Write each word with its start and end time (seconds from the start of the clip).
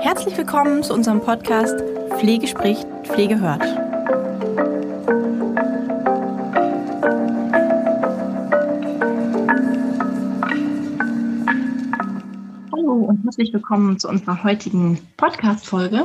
Herzlich 0.00 0.36
willkommen 0.36 0.82
zu 0.82 0.92
unserem 0.92 1.20
Podcast 1.20 1.80
Pflege 2.18 2.46
spricht, 2.46 2.86
Pflege 3.04 3.40
hört. 3.40 3.62
Hallo 12.72 12.92
und 13.08 13.24
herzlich 13.24 13.54
willkommen 13.54 13.98
zu 13.98 14.08
unserer 14.08 14.44
heutigen 14.44 14.98
Podcast-Folge. 15.16 16.04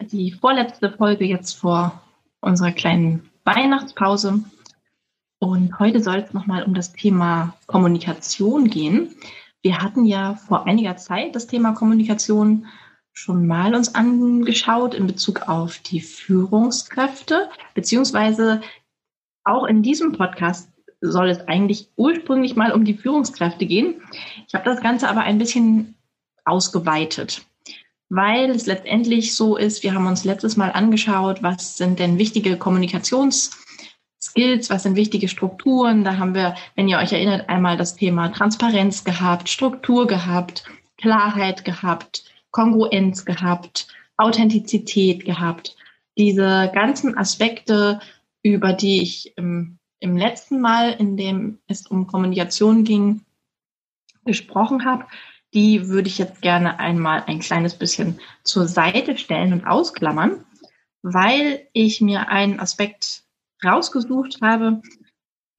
Die 0.00 0.32
vorletzte 0.32 0.90
Folge 0.90 1.26
jetzt 1.26 1.52
vor 1.58 2.00
unserer 2.40 2.72
kleinen 2.72 3.28
Weihnachtspause. 3.44 4.42
Und 5.42 5.80
heute 5.80 6.00
soll 6.00 6.18
es 6.18 6.32
nochmal 6.32 6.62
um 6.62 6.72
das 6.72 6.92
Thema 6.92 7.56
Kommunikation 7.66 8.70
gehen. 8.70 9.16
Wir 9.60 9.82
hatten 9.82 10.04
ja 10.04 10.36
vor 10.36 10.66
einiger 10.68 10.96
Zeit 10.96 11.34
das 11.34 11.48
Thema 11.48 11.72
Kommunikation 11.72 12.66
schon 13.12 13.48
mal 13.48 13.74
uns 13.74 13.92
angeschaut 13.96 14.94
in 14.94 15.08
Bezug 15.08 15.48
auf 15.48 15.78
die 15.78 16.00
Führungskräfte, 16.00 17.50
beziehungsweise 17.74 18.60
auch 19.42 19.64
in 19.64 19.82
diesem 19.82 20.12
Podcast 20.12 20.70
soll 21.00 21.28
es 21.30 21.40
eigentlich 21.48 21.88
ursprünglich 21.96 22.54
mal 22.54 22.70
um 22.70 22.84
die 22.84 22.94
Führungskräfte 22.94 23.66
gehen. 23.66 24.00
Ich 24.46 24.54
habe 24.54 24.64
das 24.64 24.80
Ganze 24.80 25.08
aber 25.08 25.22
ein 25.22 25.38
bisschen 25.38 25.96
ausgeweitet, 26.44 27.44
weil 28.10 28.48
es 28.50 28.66
letztendlich 28.66 29.34
so 29.34 29.56
ist, 29.56 29.82
wir 29.82 29.92
haben 29.92 30.06
uns 30.06 30.22
letztes 30.22 30.56
Mal 30.56 30.70
angeschaut, 30.70 31.42
was 31.42 31.76
sind 31.76 31.98
denn 31.98 32.16
wichtige 32.16 32.56
Kommunikationsskills, 34.22 34.70
was 34.70 34.82
sind 34.84 34.96
wichtige 34.96 35.28
Strukturen. 35.28 36.04
Da 36.04 36.16
haben 36.18 36.34
wir, 36.34 36.54
wenn 36.76 36.88
ihr 36.88 36.98
euch 36.98 37.12
erinnert, 37.12 37.48
einmal 37.48 37.76
das 37.76 37.96
Thema 37.96 38.28
Transparenz 38.28 39.04
gehabt, 39.04 39.48
Struktur 39.48 40.06
gehabt, 40.06 40.64
Klarheit 40.96 41.64
gehabt, 41.64 42.24
Kongruenz 42.50 43.24
gehabt, 43.24 43.88
Authentizität 44.16 45.24
gehabt. 45.24 45.76
Diese 46.16 46.70
ganzen 46.72 47.16
Aspekte, 47.16 48.00
über 48.42 48.72
die 48.72 49.02
ich 49.02 49.36
im, 49.36 49.78
im 49.98 50.16
letzten 50.16 50.60
Mal, 50.60 50.92
in 50.92 51.16
dem 51.16 51.58
es 51.66 51.86
um 51.86 52.06
Kommunikation 52.06 52.84
ging, 52.84 53.22
gesprochen 54.24 54.84
habe, 54.84 55.06
die 55.54 55.88
würde 55.88 56.08
ich 56.08 56.18
jetzt 56.18 56.40
gerne 56.40 56.78
einmal 56.78 57.24
ein 57.26 57.40
kleines 57.40 57.74
bisschen 57.74 58.20
zur 58.44 58.68
Seite 58.68 59.18
stellen 59.18 59.52
und 59.52 59.66
ausklammern, 59.66 60.44
weil 61.02 61.66
ich 61.72 62.00
mir 62.00 62.28
einen 62.28 62.60
Aspekt 62.60 63.21
rausgesucht 63.64 64.40
habe, 64.42 64.82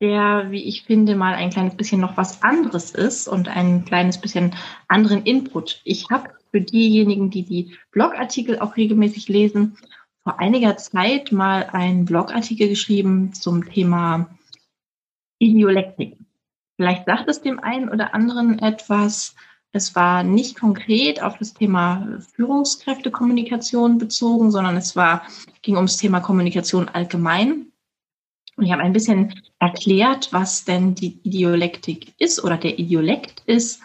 der, 0.01 0.51
wie 0.51 0.63
ich 0.63 0.83
finde, 0.83 1.15
mal 1.15 1.33
ein 1.33 1.49
kleines 1.49 1.75
bisschen 1.75 2.01
noch 2.01 2.17
was 2.17 2.43
anderes 2.43 2.91
ist 2.91 3.27
und 3.27 3.47
ein 3.47 3.85
kleines 3.85 4.19
bisschen 4.19 4.53
anderen 4.87 5.23
Input. 5.23 5.81
Ich 5.85 6.09
habe 6.11 6.29
für 6.51 6.61
diejenigen, 6.61 7.29
die 7.29 7.43
die 7.43 7.77
Blogartikel 7.91 8.59
auch 8.59 8.75
regelmäßig 8.75 9.27
lesen, 9.29 9.77
vor 10.23 10.39
einiger 10.39 10.77
Zeit 10.77 11.31
mal 11.31 11.63
einen 11.71 12.05
Blogartikel 12.05 12.69
geschrieben 12.69 13.33
zum 13.33 13.65
Thema 13.69 14.29
Idiolektik. 15.39 16.17
Vielleicht 16.77 17.05
sagt 17.05 17.29
es 17.29 17.41
dem 17.41 17.59
einen 17.59 17.89
oder 17.89 18.13
anderen 18.13 18.59
etwas. 18.59 19.35
Es 19.71 19.95
war 19.95 20.23
nicht 20.23 20.59
konkret 20.59 21.21
auf 21.21 21.37
das 21.37 21.53
Thema 21.53 22.19
Führungskräftekommunikation 22.35 23.97
bezogen, 23.97 24.51
sondern 24.51 24.77
es 24.77 24.95
war, 24.95 25.23
ging 25.61 25.75
ums 25.75 25.97
Thema 25.97 26.19
Kommunikation 26.19 26.89
allgemein. 26.89 27.72
Und 28.55 28.65
ich 28.65 28.71
habe 28.71 28.83
ein 28.83 28.93
bisschen 28.93 29.33
erklärt, 29.59 30.31
was 30.31 30.65
denn 30.65 30.95
die 30.95 31.19
Idiolektik 31.23 32.13
ist 32.19 32.43
oder 32.43 32.57
der 32.57 32.77
Idiolekt 32.77 33.41
ist 33.45 33.81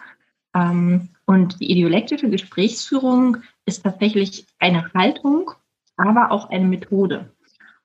ähm, 0.53 1.09
und 1.25 1.59
die 1.59 1.71
idiolektische 1.71 2.29
Gesprächsführung 2.29 3.37
ist 3.65 3.83
tatsächlich 3.83 4.45
eine 4.59 4.91
Haltung, 4.93 5.51
aber 5.97 6.31
auch 6.31 6.49
eine 6.49 6.65
Methode. 6.65 7.31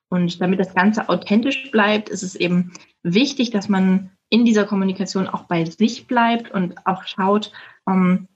Und 0.09 0.41
damit 0.41 0.61
das 0.61 0.75
Ganze 0.75 1.09
authentisch 1.09 1.71
bleibt, 1.71 2.09
ist 2.09 2.23
es 2.23 2.34
eben 2.34 2.73
wichtig, 3.03 3.50
dass 3.50 3.69
man 3.69 4.11
in 4.28 4.44
dieser 4.44 4.65
Kommunikation 4.65 5.27
auch 5.27 5.44
bei 5.44 5.65
sich 5.65 6.06
bleibt 6.06 6.50
und 6.50 6.87
auch 6.87 7.05
schaut, 7.05 7.53
ähm, 7.89 8.28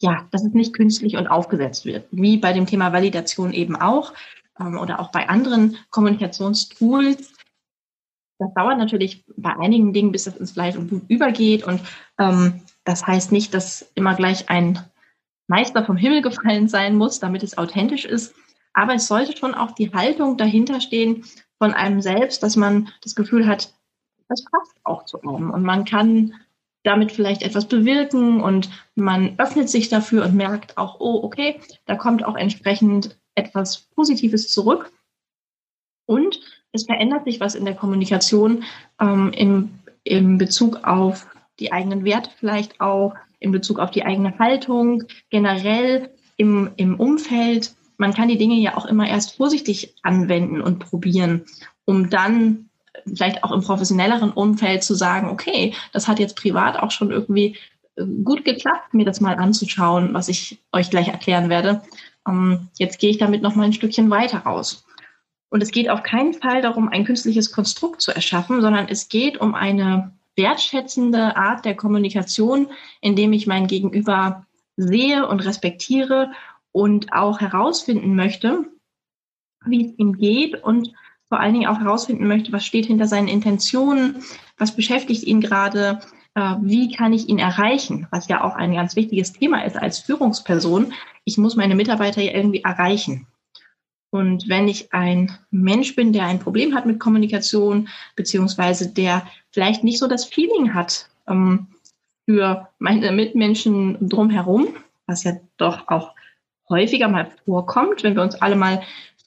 ja, 0.00 0.26
dass 0.30 0.44
es 0.44 0.54
nicht 0.54 0.74
künstlich 0.74 1.16
und 1.16 1.26
aufgesetzt 1.26 1.84
wird. 1.84 2.06
Wie 2.10 2.38
bei 2.38 2.52
dem 2.52 2.66
Thema 2.66 2.92
Validation 2.92 3.52
eben 3.52 3.76
auch 3.76 4.14
ähm, 4.58 4.78
oder 4.78 4.98
auch 5.00 5.10
bei 5.10 5.28
anderen 5.28 5.76
Kommunikationstools. 5.90 7.34
Das 8.40 8.54
dauert 8.54 8.78
natürlich 8.78 9.22
bei 9.36 9.54
einigen 9.56 9.92
Dingen, 9.92 10.12
bis 10.12 10.24
das 10.24 10.36
ins 10.38 10.52
Fleisch 10.52 10.74
und 10.74 10.88
Blut 10.88 11.02
übergeht. 11.08 11.62
Und 11.64 11.80
ähm, 12.18 12.62
das 12.84 13.06
heißt 13.06 13.32
nicht, 13.32 13.52
dass 13.52 13.92
immer 13.94 14.14
gleich 14.14 14.48
ein 14.48 14.78
Meister 15.46 15.84
vom 15.84 15.98
Himmel 15.98 16.22
gefallen 16.22 16.66
sein 16.66 16.96
muss, 16.96 17.20
damit 17.20 17.42
es 17.42 17.58
authentisch 17.58 18.06
ist. 18.06 18.34
Aber 18.72 18.94
es 18.94 19.06
sollte 19.06 19.36
schon 19.36 19.54
auch 19.54 19.72
die 19.72 19.92
Haltung 19.92 20.38
dahinter 20.38 20.80
stehen 20.80 21.24
von 21.58 21.74
einem 21.74 22.00
selbst, 22.00 22.42
dass 22.42 22.56
man 22.56 22.88
das 23.02 23.14
Gefühl 23.14 23.46
hat, 23.46 23.74
das 24.28 24.42
passt 24.44 24.74
auch 24.84 25.04
zu 25.04 25.20
einem. 25.20 25.50
Und 25.50 25.62
man 25.62 25.84
kann 25.84 26.32
damit 26.82 27.12
vielleicht 27.12 27.42
etwas 27.42 27.68
bewirken 27.68 28.40
und 28.40 28.70
man 28.94 29.38
öffnet 29.38 29.68
sich 29.68 29.90
dafür 29.90 30.24
und 30.24 30.34
merkt 30.34 30.78
auch, 30.78 30.98
oh, 30.98 31.20
okay, 31.22 31.60
da 31.84 31.94
kommt 31.94 32.24
auch 32.24 32.36
entsprechend 32.36 33.20
etwas 33.34 33.80
Positives 33.94 34.48
zurück. 34.50 34.90
Und 36.06 36.40
es 36.72 36.84
verändert 36.84 37.24
sich 37.24 37.40
was 37.40 37.54
in 37.54 37.64
der 37.64 37.74
Kommunikation 37.74 38.64
ähm, 39.00 39.32
im, 39.34 39.70
im 40.04 40.38
Bezug 40.38 40.84
auf 40.84 41.26
die 41.58 41.72
eigenen 41.72 42.04
Werte 42.04 42.30
vielleicht 42.38 42.80
auch, 42.80 43.14
in 43.38 43.52
Bezug 43.52 43.78
auf 43.78 43.90
die 43.90 44.04
eigene 44.04 44.38
Haltung, 44.38 45.04
generell 45.30 46.10
im, 46.36 46.70
im 46.76 46.98
Umfeld. 46.98 47.74
Man 47.96 48.14
kann 48.14 48.28
die 48.28 48.38
Dinge 48.38 48.56
ja 48.56 48.76
auch 48.76 48.86
immer 48.86 49.08
erst 49.08 49.36
vorsichtig 49.36 49.94
anwenden 50.02 50.60
und 50.60 50.78
probieren, 50.78 51.44
um 51.84 52.10
dann 52.10 52.70
vielleicht 53.06 53.44
auch 53.44 53.52
im 53.52 53.62
professionelleren 53.62 54.30
Umfeld 54.30 54.82
zu 54.84 54.94
sagen, 54.94 55.28
okay, 55.28 55.74
das 55.92 56.08
hat 56.08 56.18
jetzt 56.18 56.36
privat 56.36 56.78
auch 56.78 56.90
schon 56.90 57.10
irgendwie 57.10 57.56
äh, 57.96 58.04
gut 58.24 58.44
geklappt, 58.44 58.94
mir 58.94 59.04
das 59.04 59.20
mal 59.20 59.36
anzuschauen, 59.36 60.12
was 60.12 60.28
ich 60.28 60.60
euch 60.72 60.90
gleich 60.90 61.08
erklären 61.08 61.48
werde. 61.48 61.82
Ähm, 62.28 62.68
jetzt 62.78 62.98
gehe 62.98 63.10
ich 63.10 63.18
damit 63.18 63.42
noch 63.42 63.54
mal 63.54 63.64
ein 63.64 63.72
Stückchen 63.72 64.10
weiter 64.10 64.38
raus. 64.38 64.84
Und 65.50 65.62
es 65.62 65.72
geht 65.72 65.90
auf 65.90 66.02
keinen 66.02 66.32
Fall 66.32 66.62
darum, 66.62 66.88
ein 66.88 67.04
künstliches 67.04 67.52
Konstrukt 67.52 68.00
zu 68.00 68.12
erschaffen, 68.12 68.60
sondern 68.60 68.88
es 68.88 69.08
geht 69.08 69.38
um 69.40 69.54
eine 69.54 70.12
wertschätzende 70.36 71.36
Art 71.36 71.64
der 71.64 71.74
Kommunikation, 71.74 72.68
indem 73.00 73.32
ich 73.32 73.46
mein 73.46 73.66
Gegenüber 73.66 74.46
sehe 74.76 75.26
und 75.26 75.40
respektiere 75.40 76.30
und 76.72 77.12
auch 77.12 77.40
herausfinden 77.40 78.14
möchte, 78.14 78.64
wie 79.66 79.86
es 79.86 79.98
ihm 79.98 80.16
geht 80.16 80.62
und 80.62 80.92
vor 81.28 81.40
allen 81.40 81.54
Dingen 81.54 81.68
auch 81.68 81.78
herausfinden 81.78 82.26
möchte, 82.26 82.52
was 82.52 82.64
steht 82.64 82.86
hinter 82.86 83.06
seinen 83.06 83.28
Intentionen, 83.28 84.22
was 84.56 84.74
beschäftigt 84.74 85.24
ihn 85.24 85.40
gerade, 85.40 86.00
äh, 86.34 86.54
wie 86.60 86.92
kann 86.92 87.12
ich 87.12 87.28
ihn 87.28 87.38
erreichen, 87.38 88.06
was 88.10 88.28
ja 88.28 88.42
auch 88.42 88.54
ein 88.56 88.74
ganz 88.74 88.96
wichtiges 88.96 89.32
Thema 89.32 89.64
ist 89.64 89.76
als 89.76 89.98
Führungsperson. 89.98 90.92
Ich 91.24 91.38
muss 91.38 91.56
meine 91.56 91.74
Mitarbeiter 91.74 92.22
ja 92.22 92.32
irgendwie 92.32 92.62
erreichen. 92.62 93.26
Und 94.10 94.48
wenn 94.48 94.66
ich 94.66 94.92
ein 94.92 95.38
Mensch 95.50 95.94
bin, 95.94 96.12
der 96.12 96.26
ein 96.26 96.40
Problem 96.40 96.74
hat 96.74 96.84
mit 96.84 96.98
Kommunikation, 96.98 97.88
beziehungsweise 98.16 98.92
der 98.92 99.24
vielleicht 99.50 99.84
nicht 99.84 99.98
so 99.98 100.08
das 100.08 100.24
Feeling 100.24 100.74
hat 100.74 101.08
ähm, 101.28 101.68
für 102.28 102.68
meine 102.78 103.12
Mitmenschen 103.12 104.08
drumherum, 104.08 104.74
was 105.06 105.22
ja 105.24 105.34
doch 105.56 105.88
auch 105.88 106.14
häufiger 106.68 107.08
mal 107.08 107.30
vorkommt, 107.44 108.02
wenn 108.02 108.16
wir 108.16 108.22
uns 108.22 108.34
alle 108.36 108.56
mal 108.56 108.82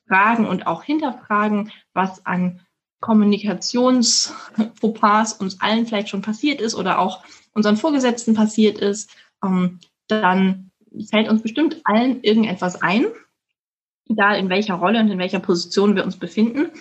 fragen 0.07 0.47
und 0.47 0.67
auch 0.67 0.83
hinterfragen, 0.83 1.71
was 1.93 2.25
an 2.25 2.59
Kommunikationsfauxpas 2.99 5.33
uns 5.33 5.61
allen 5.61 5.85
vielleicht 5.85 6.09
schon 6.09 6.21
passiert 6.21 6.61
ist 6.61 6.75
oder 6.75 6.99
auch 6.99 7.23
unseren 7.53 7.77
Vorgesetzten 7.77 8.33
passiert 8.33 8.79
ist, 8.79 9.09
ähm, 9.43 9.79
dann 10.07 10.71
fällt 11.09 11.29
uns 11.29 11.41
bestimmt 11.41 11.81
allen 11.83 12.21
irgendetwas 12.21 12.81
ein, 12.81 13.05
egal 14.09 14.37
in 14.37 14.49
welcher 14.49 14.75
Rolle 14.75 14.99
und 14.99 15.09
in 15.09 15.19
welcher 15.19 15.39
Position 15.39 15.95
wir 15.95 16.03
uns 16.03 16.17
befinden. 16.17 16.71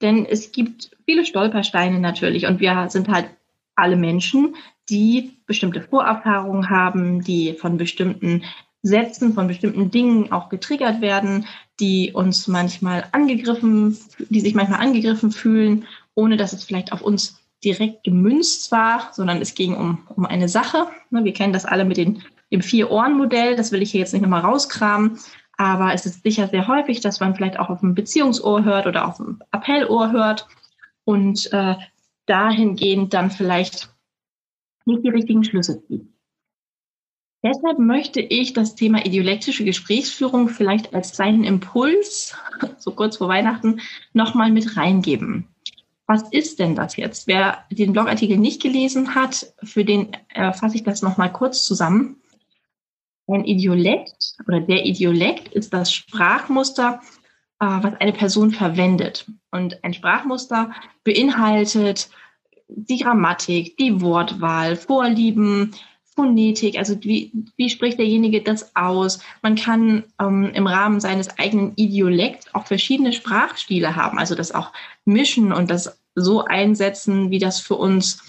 Denn 0.00 0.24
es 0.24 0.52
gibt 0.52 0.90
viele 1.04 1.24
Stolpersteine 1.26 1.98
natürlich 1.98 2.46
und 2.46 2.60
wir 2.60 2.88
sind 2.88 3.08
halt 3.08 3.26
alle 3.74 3.96
Menschen, 3.96 4.56
die 4.88 5.32
bestimmte 5.46 5.82
Vorerfahrungen 5.82 6.70
haben, 6.70 7.22
die 7.22 7.54
von 7.54 7.76
bestimmten 7.76 8.44
Sätzen, 8.82 9.34
von 9.34 9.46
bestimmten 9.46 9.90
Dingen 9.90 10.32
auch 10.32 10.48
getriggert 10.48 11.00
werden, 11.00 11.46
die 11.80 12.12
uns 12.12 12.48
manchmal 12.48 13.04
angegriffen, 13.12 13.96
die 14.30 14.40
sich 14.40 14.54
manchmal 14.54 14.80
angegriffen 14.80 15.32
fühlen, 15.32 15.86
ohne 16.14 16.36
dass 16.36 16.52
es 16.52 16.64
vielleicht 16.64 16.92
auf 16.92 17.02
uns 17.02 17.40
direkt 17.62 18.04
gemünzt 18.04 18.72
war, 18.72 19.10
sondern 19.12 19.42
es 19.42 19.54
ging 19.54 19.74
um, 19.74 20.06
um 20.16 20.24
eine 20.24 20.48
Sache. 20.48 20.86
Ne, 21.10 21.24
wir 21.24 21.34
kennen 21.34 21.52
das 21.52 21.66
alle 21.66 21.84
mit 21.84 21.98
den, 21.98 22.22
dem 22.50 22.62
Vier-Ohren-Modell, 22.62 23.54
das 23.54 23.70
will 23.70 23.82
ich 23.82 23.90
hier 23.90 24.00
jetzt 24.00 24.14
nicht 24.14 24.22
nochmal 24.22 24.40
rauskramen, 24.40 25.18
aber 25.60 25.92
es 25.92 26.06
ist 26.06 26.22
sicher 26.22 26.48
sehr 26.48 26.68
häufig, 26.68 27.02
dass 27.02 27.20
man 27.20 27.34
vielleicht 27.34 27.58
auch 27.58 27.68
auf 27.68 27.82
ein 27.82 27.94
Beziehungsohr 27.94 28.64
hört 28.64 28.86
oder 28.86 29.06
auf 29.06 29.20
ein 29.20 29.40
Appellohr 29.50 30.10
hört. 30.10 30.48
Und 31.04 31.52
äh, 31.52 31.74
dahingehend 32.24 33.12
dann 33.12 33.30
vielleicht 33.30 33.94
nicht 34.86 35.04
die 35.04 35.10
richtigen 35.10 35.44
Schlüsse 35.44 35.84
zieht. 35.86 36.08
Deshalb 37.42 37.78
möchte 37.78 38.20
ich 38.20 38.54
das 38.54 38.74
Thema 38.74 39.04
idiolektische 39.04 39.64
Gesprächsführung 39.66 40.48
vielleicht 40.48 40.94
als 40.94 41.12
kleinen 41.12 41.44
Impuls, 41.44 42.34
so 42.78 42.92
kurz 42.92 43.18
vor 43.18 43.28
Weihnachten, 43.28 43.82
nochmal 44.14 44.50
mit 44.50 44.78
reingeben. 44.78 45.46
Was 46.06 46.22
ist 46.32 46.58
denn 46.58 46.74
das 46.74 46.96
jetzt? 46.96 47.26
Wer 47.26 47.66
den 47.70 47.92
Blogartikel 47.92 48.38
nicht 48.38 48.62
gelesen 48.62 49.14
hat, 49.14 49.52
für 49.62 49.84
den 49.84 50.14
äh, 50.30 50.54
fasse 50.54 50.76
ich 50.76 50.84
das 50.84 51.02
nochmal 51.02 51.30
kurz 51.30 51.64
zusammen. 51.64 52.19
Ein 53.32 53.44
Idiolekt 53.44 54.34
oder 54.46 54.60
der 54.60 54.84
Idiolekt 54.84 55.48
ist 55.54 55.72
das 55.72 55.92
Sprachmuster, 55.92 57.00
äh, 57.60 57.66
was 57.66 57.94
eine 58.00 58.12
Person 58.12 58.50
verwendet. 58.50 59.26
Und 59.50 59.82
ein 59.84 59.94
Sprachmuster 59.94 60.72
beinhaltet 61.04 62.10
die 62.68 62.98
Grammatik, 62.98 63.76
die 63.76 64.00
Wortwahl, 64.00 64.76
Vorlieben, 64.76 65.74
Phonetik, 66.14 66.76
also 66.76 67.02
wie, 67.02 67.32
wie 67.56 67.70
spricht 67.70 67.98
derjenige 67.98 68.42
das 68.42 68.74
aus? 68.76 69.20
Man 69.42 69.54
kann 69.54 70.04
ähm, 70.20 70.50
im 70.54 70.66
Rahmen 70.66 71.00
seines 71.00 71.38
eigenen 71.38 71.72
Idiolekts 71.76 72.52
auch 72.54 72.66
verschiedene 72.66 73.12
Sprachstile 73.12 73.96
haben, 73.96 74.18
also 74.18 74.34
das 74.34 74.52
auch 74.52 74.72
mischen 75.04 75.52
und 75.52 75.70
das 75.70 75.98
so 76.14 76.44
einsetzen, 76.44 77.30
wie 77.30 77.38
das 77.38 77.60
für 77.60 77.76
uns 77.76 78.22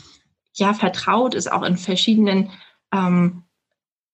ja 0.54 0.74
vertraut 0.74 1.34
ist, 1.34 1.52
auch 1.52 1.64
in 1.64 1.78
verschiedenen 1.78 2.52
ähm, 2.94 3.44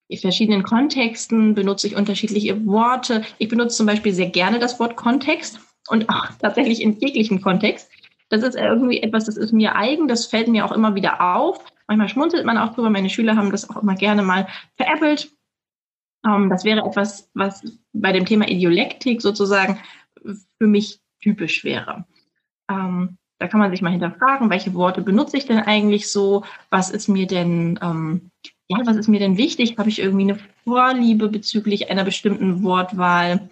in 0.08 0.18
verschiedenen 0.18 0.62
Kontexten 0.62 1.54
benutze 1.54 1.86
ich 1.86 1.96
unterschiedliche 1.96 2.66
Worte. 2.66 3.24
Ich 3.38 3.48
benutze 3.48 3.76
zum 3.76 3.86
Beispiel 3.86 4.12
sehr 4.12 4.30
gerne 4.30 4.58
das 4.58 4.80
Wort 4.80 4.96
Kontext 4.96 5.60
und 5.88 6.08
auch 6.08 6.26
tatsächlich 6.40 6.82
in 6.82 6.98
jeglichem 6.98 7.40
Kontext. 7.40 7.90
Das 8.30 8.42
ist 8.42 8.56
irgendwie 8.56 9.00
etwas, 9.00 9.24
das 9.24 9.36
ist 9.36 9.52
mir 9.52 9.74
eigen, 9.74 10.08
das 10.08 10.26
fällt 10.26 10.48
mir 10.48 10.64
auch 10.64 10.72
immer 10.72 10.94
wieder 10.94 11.34
auf. 11.34 11.64
Manchmal 11.86 12.08
schmunzelt 12.08 12.44
man 12.44 12.58
auch 12.58 12.74
drüber. 12.74 12.90
Meine 12.90 13.08
Schüler 13.08 13.36
haben 13.36 13.50
das 13.50 13.70
auch 13.70 13.82
immer 13.82 13.94
gerne 13.94 14.22
mal 14.22 14.46
veräppelt. 14.76 15.30
Ähm, 16.26 16.50
das 16.50 16.64
wäre 16.64 16.86
etwas, 16.86 17.30
was 17.34 17.62
bei 17.92 18.12
dem 18.12 18.26
Thema 18.26 18.48
Idiolektik 18.48 19.22
sozusagen 19.22 19.78
für 20.58 20.66
mich 20.66 21.00
typisch 21.22 21.64
wäre. 21.64 22.04
Ähm, 22.70 23.16
da 23.38 23.46
kann 23.46 23.60
man 23.60 23.70
sich 23.70 23.82
mal 23.82 23.90
hinterfragen, 23.90 24.50
welche 24.50 24.74
Worte 24.74 25.00
benutze 25.00 25.36
ich 25.36 25.46
denn 25.46 25.60
eigentlich 25.60 26.10
so? 26.10 26.44
Was 26.70 26.90
ist 26.90 27.08
mir 27.08 27.26
denn, 27.26 27.78
ähm, 27.82 28.30
ja, 28.68 28.78
was 28.84 28.96
ist 28.96 29.08
mir 29.08 29.18
denn 29.18 29.38
wichtig? 29.38 29.78
Habe 29.78 29.88
ich 29.88 29.98
irgendwie 29.98 30.24
eine 30.24 30.38
Vorliebe 30.64 31.28
bezüglich 31.28 31.90
einer 31.90 32.04
bestimmten 32.04 32.62
Wortwahl? 32.62 33.48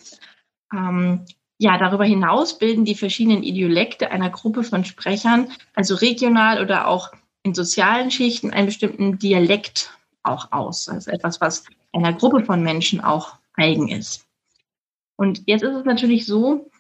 Ähm, 0.73 1.25
ja, 1.59 1.79
darüber 1.79 2.05
hinaus 2.05 2.59
bilden 2.59 2.85
die 2.85 2.95
verschiedenen 2.95 3.43
Idiolekte 3.43 4.11
einer 4.11 4.29
Gruppe 4.29 4.63
von 4.63 4.85
Sprechern, 4.85 5.49
also 5.75 5.95
regional 5.95 6.63
oder 6.63 6.87
auch 6.87 7.13
in 7.43 7.55
sozialen 7.55 8.11
Schichten, 8.11 8.51
einen 8.51 8.67
bestimmten 8.67 9.19
Dialekt 9.19 9.91
auch 10.23 10.53
aus. 10.53 10.89
Also 10.89 11.11
etwas, 11.11 11.41
was 11.41 11.65
einer 11.95 12.13
Gruppe 12.13 12.45
von 12.45 12.63
Menschen 12.63 13.01
auch 13.01 13.37
eigen 13.55 13.89
ist. 13.89 14.27
Und 15.17 15.43
jetzt 15.47 15.63
ist 15.63 15.75
es 15.75 15.85
natürlich 15.87 16.27
so, 16.27 16.71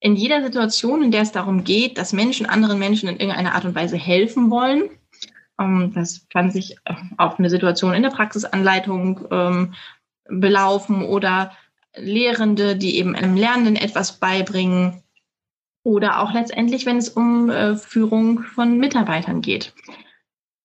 in 0.00 0.16
jeder 0.16 0.42
Situation, 0.42 1.02
in 1.02 1.10
der 1.10 1.22
es 1.22 1.32
darum 1.32 1.64
geht, 1.64 1.96
dass 1.96 2.12
Menschen 2.12 2.44
anderen 2.44 2.78
Menschen 2.78 3.08
in 3.08 3.16
irgendeiner 3.16 3.54
Art 3.54 3.64
und 3.64 3.74
Weise 3.74 3.96
helfen 3.96 4.50
wollen, 4.50 4.90
das 5.58 6.26
kann 6.28 6.50
sich 6.50 6.76
auf 7.16 7.38
eine 7.38 7.48
Situation 7.48 7.94
in 7.94 8.02
der 8.02 8.10
Praxisanleitung 8.10 9.26
ähm, 9.30 9.74
belaufen 10.28 11.02
oder 11.02 11.52
Lehrende, 11.96 12.76
die 12.76 12.98
eben 12.98 13.16
einem 13.16 13.36
Lernenden 13.36 13.76
etwas 13.76 14.18
beibringen 14.20 15.02
oder 15.82 16.20
auch 16.20 16.32
letztendlich, 16.32 16.84
wenn 16.84 16.98
es 16.98 17.08
um 17.08 17.48
äh, 17.48 17.76
Führung 17.76 18.42
von 18.42 18.76
Mitarbeitern 18.76 19.40
geht. 19.40 19.72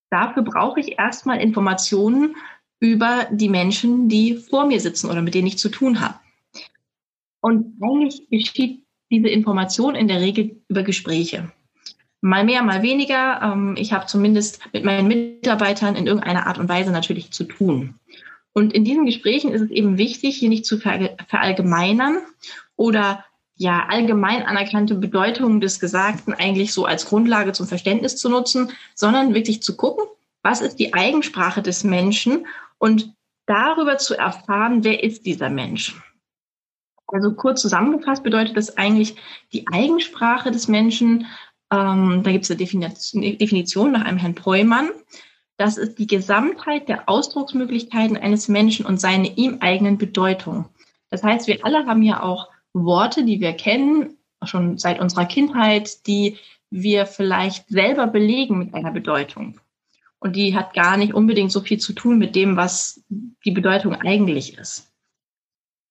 Dafür 0.09 0.43
brauche 0.43 0.79
ich 0.81 0.99
erstmal 0.99 1.39
Informationen 1.39 2.35
über 2.81 3.27
die 3.31 3.47
Menschen, 3.47 4.09
die 4.09 4.35
vor 4.35 4.65
mir 4.65 4.81
sitzen 4.81 5.09
oder 5.09 5.21
mit 5.21 5.35
denen 5.35 5.47
ich 5.47 5.57
zu 5.57 5.69
tun 5.69 6.01
habe. 6.01 6.15
Und 7.39 7.75
eigentlich 7.81 8.29
geschieht 8.29 8.83
diese 9.09 9.29
Information 9.29 9.95
in 9.95 10.07
der 10.07 10.19
Regel 10.19 10.61
über 10.67 10.83
Gespräche. 10.83 11.51
Mal 12.21 12.45
mehr, 12.45 12.61
mal 12.63 12.83
weniger. 12.83 13.41
Ähm, 13.41 13.75
ich 13.77 13.93
habe 13.93 14.05
zumindest 14.05 14.59
mit 14.73 14.85
meinen 14.85 15.07
Mitarbeitern 15.07 15.95
in 15.95 16.07
irgendeiner 16.07 16.47
Art 16.47 16.59
und 16.59 16.69
Weise 16.69 16.91
natürlich 16.91 17.31
zu 17.31 17.43
tun. 17.43 17.95
Und 18.53 18.73
in 18.73 18.85
diesen 18.85 19.05
Gesprächen 19.05 19.51
ist 19.51 19.61
es 19.61 19.69
eben 19.69 19.97
wichtig, 19.97 20.37
hier 20.37 20.49
nicht 20.49 20.65
zu 20.65 20.77
verallgemeinern 20.77 22.17
oder 22.75 23.23
ja, 23.55 23.85
allgemein 23.87 24.43
anerkannte 24.43 24.95
Bedeutungen 24.95 25.61
des 25.61 25.79
Gesagten 25.79 26.33
eigentlich 26.33 26.73
so 26.73 26.85
als 26.85 27.05
Grundlage 27.05 27.51
zum 27.53 27.67
Verständnis 27.67 28.17
zu 28.17 28.27
nutzen, 28.27 28.71
sondern 28.95 29.35
wirklich 29.35 29.61
zu 29.61 29.77
gucken, 29.77 30.03
was 30.41 30.61
ist 30.61 30.77
die 30.77 30.93
Eigensprache 30.93 31.61
des 31.61 31.83
Menschen 31.83 32.47
und 32.79 33.13
darüber 33.45 33.97
zu 33.97 34.17
erfahren, 34.17 34.83
wer 34.83 35.03
ist 35.03 35.25
dieser 35.25 35.49
Mensch. 35.49 35.95
Also 37.07 37.33
kurz 37.33 37.61
zusammengefasst 37.61 38.23
bedeutet 38.23 38.57
das 38.57 38.77
eigentlich 38.77 39.15
die 39.53 39.67
Eigensprache 39.71 40.49
des 40.49 40.67
Menschen. 40.67 41.27
Ähm, 41.71 42.21
da 42.23 42.31
gibt 42.31 42.49
es 42.49 42.51
eine 42.51 42.89
Definition 43.37 43.93
nach 43.93 44.05
einem 44.05 44.17
Herrn 44.17 44.35
Preumann. 44.35 44.89
Das 45.57 45.77
ist 45.77 45.99
die 45.99 46.07
Gesamtheit 46.07 46.89
der 46.89 47.07
Ausdrucksmöglichkeiten 47.07 48.17
eines 48.17 48.47
Menschen 48.47 48.85
und 48.85 48.99
seine 48.99 49.37
ihm 49.37 49.57
eigenen 49.61 49.97
Bedeutung. 49.97 50.65
Das 51.09 51.23
heißt, 51.23 51.47
wir 51.47 51.63
alle 51.65 51.85
haben 51.85 52.03
ja 52.03 52.23
auch 52.23 52.49
Worte, 52.73 53.23
die 53.23 53.39
wir 53.39 53.53
kennen, 53.53 54.17
schon 54.43 54.77
seit 54.77 54.99
unserer 54.99 55.25
Kindheit, 55.25 56.07
die 56.07 56.37
wir 56.71 57.05
vielleicht 57.05 57.67
selber 57.67 58.07
belegen 58.07 58.57
mit 58.57 58.73
einer 58.73 58.91
Bedeutung. 58.91 59.59
Und 60.19 60.35
die 60.35 60.55
hat 60.55 60.73
gar 60.73 60.97
nicht 60.97 61.13
unbedingt 61.13 61.51
so 61.51 61.61
viel 61.61 61.79
zu 61.79 61.93
tun 61.93 62.17
mit 62.17 62.35
dem, 62.35 62.55
was 62.55 63.03
die 63.09 63.51
Bedeutung 63.51 63.95
eigentlich 63.95 64.57
ist. 64.57 64.91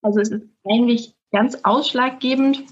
Also 0.02 0.20
es 0.20 0.30
ist 0.30 0.46
eigentlich 0.64 1.14
ganz 1.30 1.58
ausschlaggebend, 1.62 2.64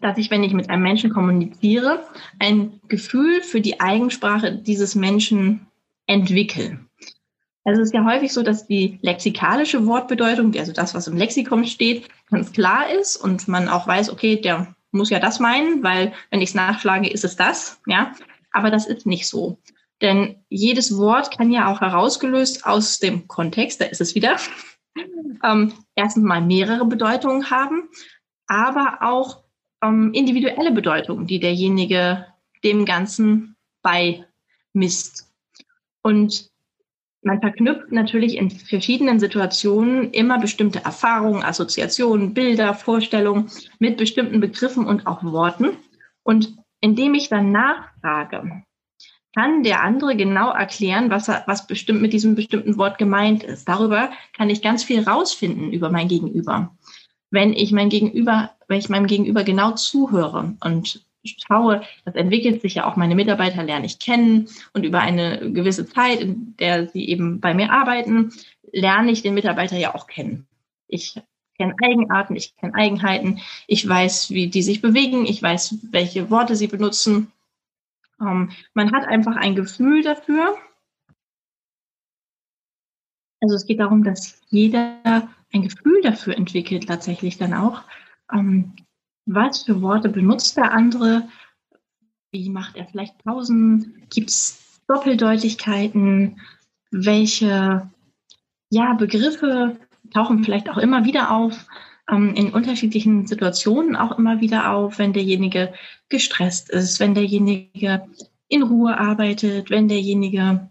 dass 0.00 0.18
ich, 0.18 0.30
wenn 0.30 0.44
ich 0.44 0.52
mit 0.52 0.70
einem 0.70 0.82
Menschen 0.82 1.10
kommuniziere, 1.10 2.04
ein 2.38 2.80
Gefühl 2.88 3.42
für 3.42 3.60
die 3.60 3.80
Eigensprache 3.80 4.52
dieses 4.52 4.94
Menschen 4.94 5.66
entwickeln. 6.06 6.88
Also 7.64 7.80
es 7.80 7.88
ist 7.88 7.94
ja 7.94 8.04
häufig 8.04 8.32
so, 8.32 8.42
dass 8.42 8.66
die 8.66 8.98
lexikalische 9.00 9.86
Wortbedeutung, 9.86 10.54
also 10.56 10.72
das, 10.72 10.94
was 10.94 11.08
im 11.08 11.16
Lexikon 11.16 11.64
steht, 11.64 12.08
ganz 12.30 12.52
klar 12.52 12.90
ist 12.90 13.16
und 13.16 13.48
man 13.48 13.68
auch 13.68 13.86
weiß, 13.86 14.10
okay, 14.10 14.36
der 14.36 14.74
muss 14.90 15.10
ja 15.10 15.18
das 15.18 15.40
meinen, 15.40 15.82
weil 15.82 16.12
wenn 16.30 16.42
ich 16.42 16.50
es 16.50 16.54
nachschlage, 16.54 17.08
ist 17.08 17.24
es 17.24 17.36
das, 17.36 17.80
ja. 17.86 18.12
Aber 18.52 18.70
das 18.70 18.86
ist 18.86 19.06
nicht 19.06 19.26
so. 19.26 19.58
Denn 20.02 20.36
jedes 20.48 20.96
Wort 20.98 21.36
kann 21.36 21.50
ja 21.50 21.72
auch 21.72 21.80
herausgelöst 21.80 22.66
aus 22.66 22.98
dem 22.98 23.26
Kontext, 23.26 23.80
da 23.80 23.86
ist 23.86 24.00
es 24.00 24.14
wieder, 24.14 24.36
ähm, 25.42 25.72
erstens 25.94 26.24
mal 26.24 26.42
mehrere 26.42 26.84
Bedeutungen 26.84 27.50
haben, 27.50 27.88
aber 28.46 28.98
auch 29.00 29.43
ähm, 29.84 30.12
individuelle 30.12 30.72
Bedeutungen, 30.72 31.26
die 31.26 31.40
derjenige 31.40 32.26
dem 32.64 32.84
Ganzen 32.84 33.56
beimisst. 33.82 35.30
Und 36.02 36.50
man 37.22 37.40
verknüpft 37.40 37.90
natürlich 37.92 38.36
in 38.36 38.50
verschiedenen 38.50 39.18
Situationen 39.18 40.10
immer 40.12 40.38
bestimmte 40.38 40.84
Erfahrungen, 40.84 41.42
Assoziationen, 41.42 42.34
Bilder, 42.34 42.74
Vorstellungen 42.74 43.50
mit 43.78 43.96
bestimmten 43.96 44.40
Begriffen 44.40 44.86
und 44.86 45.06
auch 45.06 45.22
Worten. 45.24 45.76
Und 46.22 46.56
indem 46.80 47.14
ich 47.14 47.28
dann 47.28 47.52
nachfrage, 47.52 48.64
kann 49.34 49.62
der 49.64 49.82
andere 49.82 50.16
genau 50.16 50.52
erklären, 50.52 51.10
was, 51.10 51.28
er, 51.28 51.42
was 51.46 51.66
bestimmt 51.66 52.02
mit 52.02 52.12
diesem 52.12 52.34
bestimmten 52.34 52.76
Wort 52.76 52.98
gemeint 52.98 53.42
ist. 53.42 53.68
Darüber 53.68 54.10
kann 54.36 54.50
ich 54.50 54.62
ganz 54.62 54.84
viel 54.84 55.02
rausfinden 55.02 55.72
über 55.72 55.90
mein 55.90 56.08
Gegenüber. 56.08 56.76
Wenn 57.30 57.52
ich 57.52 57.72
mein 57.72 57.88
Gegenüber, 57.88 58.53
wenn 58.68 58.78
ich 58.78 58.88
meinem 58.88 59.06
Gegenüber 59.06 59.44
genau 59.44 59.72
zuhöre 59.72 60.54
und 60.60 61.04
schaue, 61.24 61.82
das 62.04 62.14
entwickelt 62.14 62.60
sich 62.60 62.74
ja 62.74 62.86
auch, 62.86 62.96
meine 62.96 63.14
Mitarbeiter 63.14 63.62
lerne 63.62 63.86
ich 63.86 63.98
kennen 63.98 64.48
und 64.72 64.84
über 64.84 65.00
eine 65.00 65.52
gewisse 65.52 65.86
Zeit, 65.86 66.20
in 66.20 66.54
der 66.58 66.88
sie 66.88 67.08
eben 67.08 67.40
bei 67.40 67.54
mir 67.54 67.72
arbeiten, 67.72 68.32
lerne 68.72 69.10
ich 69.10 69.22
den 69.22 69.34
Mitarbeiter 69.34 69.76
ja 69.76 69.94
auch 69.94 70.06
kennen. 70.06 70.46
Ich 70.86 71.20
kenne 71.56 71.74
Eigenarten, 71.82 72.36
ich 72.36 72.54
kenne 72.56 72.74
Eigenheiten, 72.74 73.40
ich 73.66 73.88
weiß, 73.88 74.30
wie 74.30 74.48
die 74.48 74.62
sich 74.62 74.82
bewegen, 74.82 75.24
ich 75.24 75.42
weiß, 75.42 75.76
welche 75.90 76.30
Worte 76.30 76.56
sie 76.56 76.66
benutzen. 76.66 77.32
Ähm, 78.20 78.50
man 78.74 78.92
hat 78.92 79.06
einfach 79.06 79.36
ein 79.36 79.54
Gefühl 79.54 80.02
dafür. 80.02 80.56
Also 83.40 83.56
es 83.56 83.66
geht 83.66 83.80
darum, 83.80 84.04
dass 84.04 84.40
jeder 84.48 85.28
ein 85.52 85.62
Gefühl 85.62 86.00
dafür 86.02 86.36
entwickelt, 86.36 86.88
tatsächlich 86.88 87.38
dann 87.38 87.54
auch, 87.54 87.82
ähm, 88.32 88.74
was 89.26 89.62
für 89.62 89.80
Worte 89.80 90.08
benutzt 90.08 90.56
der 90.56 90.72
andere? 90.72 91.28
Wie 92.32 92.50
macht 92.50 92.76
er 92.76 92.86
vielleicht 92.86 93.22
Pausen? 93.24 94.06
Gibt 94.10 94.30
es 94.30 94.80
Doppeldeutigkeiten? 94.86 96.40
Welche 96.90 97.90
ja, 98.70 98.94
Begriffe 98.94 99.78
tauchen 100.12 100.44
vielleicht 100.44 100.68
auch 100.68 100.78
immer 100.78 101.04
wieder 101.04 101.30
auf, 101.30 101.66
ähm, 102.10 102.34
in 102.34 102.52
unterschiedlichen 102.52 103.26
Situationen 103.26 103.96
auch 103.96 104.18
immer 104.18 104.40
wieder 104.40 104.70
auf, 104.70 104.98
wenn 104.98 105.12
derjenige 105.12 105.72
gestresst 106.08 106.70
ist, 106.70 107.00
wenn 107.00 107.14
derjenige 107.14 108.06
in 108.48 108.62
Ruhe 108.62 108.98
arbeitet, 108.98 109.70
wenn 109.70 109.88
derjenige 109.88 110.68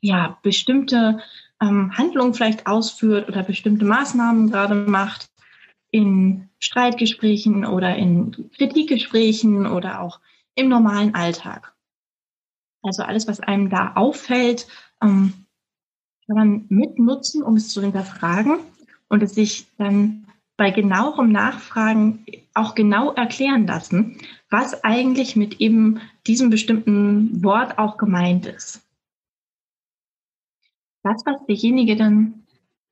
ja 0.00 0.38
bestimmte 0.42 1.20
ähm, 1.62 1.96
Handlungen 1.96 2.34
vielleicht 2.34 2.66
ausführt 2.66 3.28
oder 3.28 3.42
bestimmte 3.42 3.84
Maßnahmen 3.84 4.50
gerade 4.50 4.74
macht 4.74 5.29
in 5.90 6.48
Streitgesprächen 6.58 7.64
oder 7.64 7.96
in 7.96 8.50
Kritikgesprächen 8.56 9.66
oder 9.66 10.00
auch 10.00 10.20
im 10.54 10.68
normalen 10.68 11.14
Alltag. 11.14 11.74
Also 12.82 13.02
alles, 13.02 13.26
was 13.28 13.40
einem 13.40 13.70
da 13.70 13.92
auffällt, 13.94 14.66
ähm, 15.02 15.32
kann 16.26 16.36
man 16.36 16.66
mitnutzen, 16.68 17.42
um 17.42 17.56
es 17.56 17.70
zu 17.70 17.80
hinterfragen 17.80 18.58
und 19.08 19.22
es 19.22 19.34
sich 19.34 19.66
dann 19.76 20.26
bei 20.56 20.70
genauerem 20.70 21.32
Nachfragen 21.32 22.24
auch 22.54 22.74
genau 22.74 23.12
erklären 23.12 23.66
lassen, 23.66 24.18
was 24.50 24.84
eigentlich 24.84 25.34
mit 25.34 25.60
eben 25.60 26.00
diesem 26.26 26.50
bestimmten 26.50 27.42
Wort 27.42 27.78
auch 27.78 27.96
gemeint 27.96 28.46
ist. 28.46 28.82
Das, 31.02 31.22
was 31.24 31.44
derjenige 31.46 31.96
dann 31.96 32.46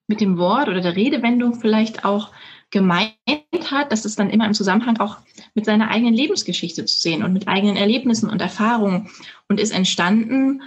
mit 0.07 0.21
dem 0.23 0.39
Wort 0.39 0.69
oder 0.69 0.81
der 0.81 0.97
Redewendung 0.97 1.55
vielleicht 1.55 2.05
auch 2.05 2.33
gemeint 2.71 3.15
hat, 3.71 3.93
das 3.93 4.05
ist 4.05 4.19
dann 4.19 4.31
immer 4.31 4.47
im 4.47 4.55
Zusammenhang 4.55 4.99
auch 4.99 5.19
mit 5.55 5.65
seiner 5.65 5.91
eigenen 5.91 6.15
Lebensgeschichte 6.15 6.85
zu 6.85 6.99
sehen 6.99 7.23
und 7.23 7.33
mit 7.33 7.49
eigenen 7.49 7.77
Erlebnissen 7.77 8.29
und 8.29 8.41
Erfahrungen 8.41 9.11
und 9.49 9.61
ist 9.61 9.73
entstanden 9.73 10.63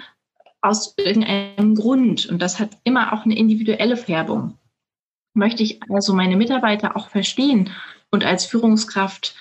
aus 0.62 0.96
irgendeinem 0.98 1.76
Grund. 1.76 2.28
Und 2.28 2.42
das 2.42 2.60
hat 2.60 2.78
immer 2.84 3.14
auch 3.14 3.26
eine 3.26 3.38
individuelle 3.38 3.98
Färbung. 3.98 4.58
Möchte 5.34 5.64
ich 5.64 5.80
also 5.90 6.14
meine 6.14 6.36
Mitarbeiter 6.36 6.96
auch 6.96 7.10
verstehen 7.10 7.70
und 8.10 8.24
als 8.24 8.46
Führungskraft 8.46 9.36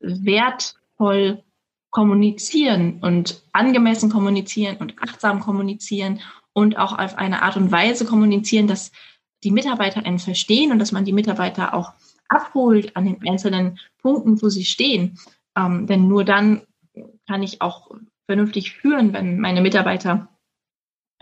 wertvoll 0.00 1.42
kommunizieren 1.90 2.98
und 3.00 3.42
angemessen 3.52 4.10
kommunizieren 4.10 4.76
und 4.78 5.00
achtsam 5.00 5.40
kommunizieren 5.40 6.20
und 6.52 6.76
auch 6.76 6.98
auf 6.98 7.16
eine 7.16 7.42
Art 7.42 7.56
und 7.56 7.70
Weise 7.70 8.04
kommunizieren, 8.04 8.66
dass 8.66 8.90
die 9.44 9.50
Mitarbeiter 9.50 10.04
einen 10.04 10.18
verstehen 10.18 10.72
und 10.72 10.78
dass 10.78 10.92
man 10.92 11.04
die 11.04 11.12
Mitarbeiter 11.12 11.74
auch 11.74 11.92
abholt 12.28 12.96
an 12.96 13.04
den 13.04 13.28
einzelnen 13.28 13.78
Punkten, 13.98 14.40
wo 14.40 14.48
sie 14.48 14.64
stehen. 14.64 15.18
Ähm, 15.56 15.86
denn 15.86 16.08
nur 16.08 16.24
dann 16.24 16.62
kann 17.28 17.42
ich 17.42 17.60
auch 17.60 17.90
vernünftig 18.26 18.72
führen, 18.72 19.12
wenn 19.12 19.38
meine 19.38 19.60
Mitarbeiter 19.60 20.28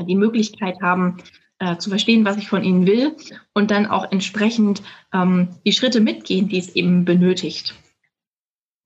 die 0.00 0.14
Möglichkeit 0.14 0.80
haben, 0.80 1.18
äh, 1.58 1.76
zu 1.76 1.90
verstehen, 1.90 2.24
was 2.24 2.38
ich 2.38 2.48
von 2.48 2.64
ihnen 2.64 2.86
will 2.86 3.16
und 3.54 3.70
dann 3.70 3.86
auch 3.86 4.10
entsprechend 4.10 4.82
ähm, 5.12 5.48
die 5.64 5.72
Schritte 5.72 6.00
mitgehen, 6.00 6.48
die 6.48 6.58
es 6.58 6.74
eben 6.74 7.04
benötigt. 7.04 7.74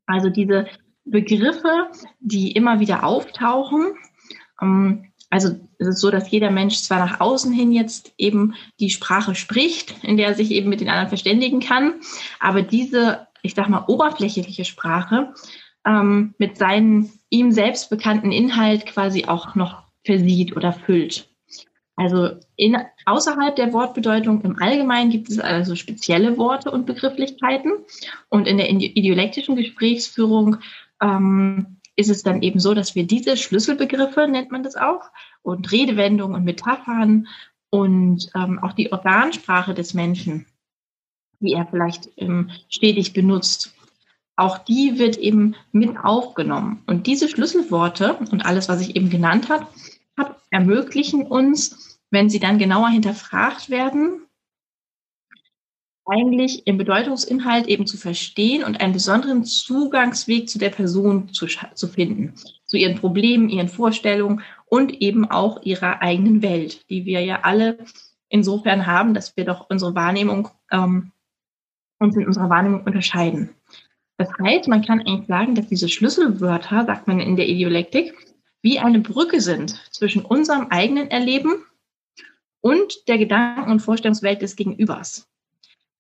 Also 0.07 0.31
diese 0.31 0.67
Begriffe, 1.05 1.91
die 2.21 2.53
immer 2.53 2.81
wieder 2.81 3.05
auftauchen, 3.05 3.95
ähm, 4.61 5.13
also 5.31 5.51
es 5.79 5.89
ist 5.89 6.01
so, 6.01 6.11
dass 6.11 6.31
jeder 6.31 6.51
Mensch 6.51 6.77
zwar 6.83 6.99
nach 6.99 7.21
außen 7.21 7.53
hin 7.53 7.73
jetzt 7.73 8.13
eben 8.17 8.55
die 8.81 8.91
Sprache 8.91 9.35
spricht, 9.35 9.95
in 10.03 10.17
der 10.17 10.29
er 10.29 10.35
sich 10.35 10.51
eben 10.51 10.69
mit 10.69 10.81
den 10.81 10.89
anderen 10.89 11.09
verständigen 11.09 11.61
kann, 11.61 11.95
aber 12.41 12.63
diese, 12.63 13.27
ich 13.43 13.55
sag 13.55 13.69
mal, 13.69 13.85
oberflächliche 13.87 14.65
Sprache 14.65 15.35
ähm, 15.85 16.35
mit 16.39 16.59
seinem 16.59 17.11
ihm 17.31 17.53
selbst 17.53 17.91
bekannten 17.91 18.33
Inhalt 18.33 18.87
quasi 18.87 19.25
auch 19.25 19.55
noch 19.55 19.83
versieht 20.05 20.57
oder 20.57 20.73
füllt. 20.73 21.29
Also 21.97 22.37
in, 22.57 22.77
außerhalb 23.07 23.57
der 23.57 23.73
Wortbedeutung 23.73 24.43
im 24.43 24.59
Allgemeinen 24.61 25.11
gibt 25.11 25.31
es 25.31 25.39
also 25.39 25.75
spezielle 25.75 26.37
Worte 26.37 26.71
und 26.71 26.85
Begrifflichkeiten. 26.85 27.73
Und 28.29 28.47
in 28.47 28.59
der 28.59 28.69
ideolektischen 28.71 29.57
Gesprächsführung 29.57 30.59
ähm, 31.01 31.79
ist 31.97 32.11
es 32.11 32.23
dann 32.23 32.43
eben 32.43 32.61
so, 32.61 32.75
dass 32.75 32.95
wir 32.95 33.07
diese 33.07 33.37
Schlüsselbegriffe, 33.37 34.29
nennt 34.29 34.53
man 34.53 34.63
das 34.63 34.77
auch, 34.77 35.11
und 35.43 35.73
Redewendungen 35.73 36.37
und 36.37 36.45
Metaphern 36.45 37.27
und 37.71 38.31
ähm, 38.35 38.59
auch 38.63 38.73
die 38.73 38.93
Organsprache 38.93 39.75
des 39.75 39.95
Menschen, 39.95 40.47
die 41.41 41.55
er 41.55 41.67
vielleicht 41.67 42.11
ähm, 42.17 42.51
stetig 42.69 43.13
benutzt, 43.13 43.75
auch 44.37 44.59
die 44.59 44.99
wird 44.99 45.17
eben 45.17 45.55
mit 45.73 45.97
aufgenommen. 45.97 46.83
Und 46.87 47.07
diese 47.07 47.29
Schlüsselworte 47.29 48.15
und 48.15 48.45
alles, 48.45 48.69
was 48.69 48.83
ich 48.83 48.95
eben 48.95 49.09
genannt 49.09 49.49
habe, 49.49 49.67
hab, 50.17 50.43
ermöglichen 50.51 51.23
uns, 51.23 51.99
wenn 52.11 52.29
sie 52.29 52.39
dann 52.39 52.59
genauer 52.59 52.89
hinterfragt 52.91 53.71
werden, 53.71 54.26
eigentlich 56.07 56.67
im 56.67 56.79
Bedeutungsinhalt 56.79 57.67
eben 57.67 57.87
zu 57.87 57.97
verstehen 57.97 58.65
und 58.65 58.81
einen 58.81 58.93
besonderen 58.93 59.45
Zugangsweg 59.45 60.49
zu 60.49 60.59
der 60.59 60.71
Person 60.71 61.33
zu, 61.33 61.47
zu 61.47 61.89
finden, 61.89 62.35
zu 62.65 62.77
ihren 62.77 62.99
Problemen, 62.99 63.49
ihren 63.49 63.69
Vorstellungen 63.69 64.43
und 64.67 65.01
eben 65.03 65.31
auch 65.31 65.63
ihrer 65.63 66.03
eigenen 66.03 66.43
Welt, 66.43 66.89
die 66.91 67.05
wir 67.05 67.21
ja 67.21 67.41
alle 67.43 67.79
insofern 68.29 68.87
haben, 68.87 69.15
dass 69.15 69.37
wir 69.37 69.45
doch 69.45 69.69
unsere 69.69 69.95
Wahrnehmung 69.95 70.49
ähm, 70.71 71.13
uns 71.99 72.17
in 72.17 72.27
unserer 72.27 72.51
Wahrnehmung 72.51 72.83
unterscheiden. 72.85 73.51
Das 74.19 74.29
heißt, 74.43 74.69
man 74.69 74.83
kann 74.83 75.01
eigentlich 75.01 75.27
sagen, 75.27 75.55
dass 75.55 75.69
diese 75.69 75.89
Schlüsselwörter, 75.89 76.85
sagt 76.87 77.07
man 77.07 77.21
in 77.21 77.37
der 77.37 77.49
Idiolektik, 77.49 78.15
wie 78.63 78.79
eine 78.79 79.01
Brücke 79.01 79.41
sind 79.41 79.81
zwischen 79.91 80.25
unserem 80.25 80.69
eigenen 80.71 81.11
Erleben 81.11 81.65
und 82.61 83.09
der 83.09 83.19
Gedanken- 83.19 83.71
und 83.71 83.81
Vorstellungswelt 83.81 84.43
des 84.43 84.57
Gegenübers. 84.57 85.29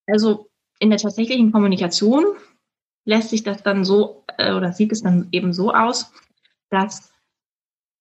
Also 0.06 0.48
in 0.78 0.90
der 0.90 0.98
tatsächlichen 0.98 1.52
Kommunikation 1.52 2.24
lässt 3.04 3.30
sich 3.30 3.42
das 3.42 3.62
dann 3.62 3.84
so 3.84 4.24
äh, 4.38 4.52
oder 4.52 4.72
sieht 4.72 4.92
es 4.92 5.02
dann 5.02 5.28
eben 5.32 5.52
so 5.52 5.72
aus, 5.72 6.12
dass 6.70 7.12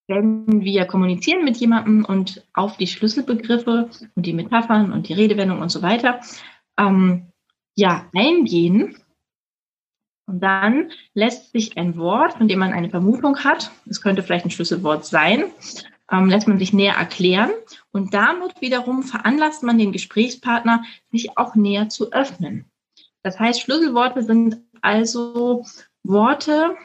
wenn 0.07 0.61
wir 0.61 0.85
kommunizieren 0.85 1.43
mit 1.43 1.57
jemandem 1.57 2.05
und 2.05 2.45
auf 2.53 2.77
die 2.77 2.87
Schlüsselbegriffe 2.87 3.89
und 4.15 4.25
die 4.25 4.33
Metaphern 4.33 4.91
und 4.91 5.09
die 5.09 5.13
Redewendung 5.13 5.61
und 5.61 5.69
so 5.69 5.81
weiter 5.81 6.19
ähm, 6.77 7.31
ja 7.75 8.07
eingehen, 8.13 8.97
und 10.27 10.39
dann 10.39 10.91
lässt 11.13 11.51
sich 11.51 11.77
ein 11.77 11.97
Wort, 11.97 12.33
von 12.33 12.47
dem 12.47 12.59
man 12.59 12.73
eine 12.73 12.89
Vermutung 12.89 13.43
hat, 13.43 13.71
es 13.85 14.01
könnte 14.01 14.23
vielleicht 14.23 14.45
ein 14.45 14.51
Schlüsselwort 14.51 15.05
sein, 15.05 15.45
ähm, 16.11 16.29
lässt 16.29 16.47
man 16.47 16.59
sich 16.59 16.73
näher 16.73 16.95
erklären 16.95 17.51
und 17.91 18.13
damit 18.13 18.61
wiederum 18.61 19.03
veranlasst 19.03 19.63
man 19.63 19.77
den 19.77 19.91
Gesprächspartner, 19.91 20.83
sich 21.11 21.37
auch 21.37 21.55
näher 21.55 21.89
zu 21.89 22.11
öffnen. 22.11 22.65
Das 23.23 23.39
heißt, 23.39 23.61
Schlüsselworte 23.61 24.23
sind 24.23 24.57
also 24.81 25.65
Worte, 26.03 26.75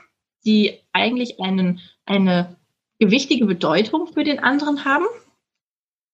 die 0.45 0.79
eigentlich 0.93 1.41
einen, 1.41 1.81
eine 2.07 2.57
gewichtige 2.99 3.47
Bedeutung 3.47 4.07
für 4.07 4.25
den 4.25 4.39
anderen 4.39 4.85
haben, 4.85 5.05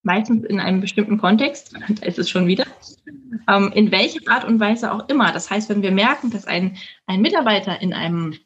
meistens 0.02 0.44
in 0.44 0.60
einem 0.60 0.80
bestimmten 0.80 1.18
Kontext, 1.18 1.74
da 1.88 2.06
ist 2.06 2.18
es 2.18 2.30
schon 2.30 2.46
wieder, 2.46 2.64
ähm, 3.48 3.70
in 3.74 3.90
welcher 3.90 4.20
Art 4.30 4.44
und 4.44 4.58
Weise 4.60 4.92
auch 4.92 5.08
immer. 5.08 5.32
Das 5.32 5.50
heißt, 5.50 5.68
wenn 5.68 5.82
wir 5.82 5.92
merken, 5.92 6.30
dass 6.30 6.46
ein, 6.46 6.76
ein 7.06 7.20
Mitarbeiter 7.20 7.80
in 7.80 7.92
einem 7.92 8.36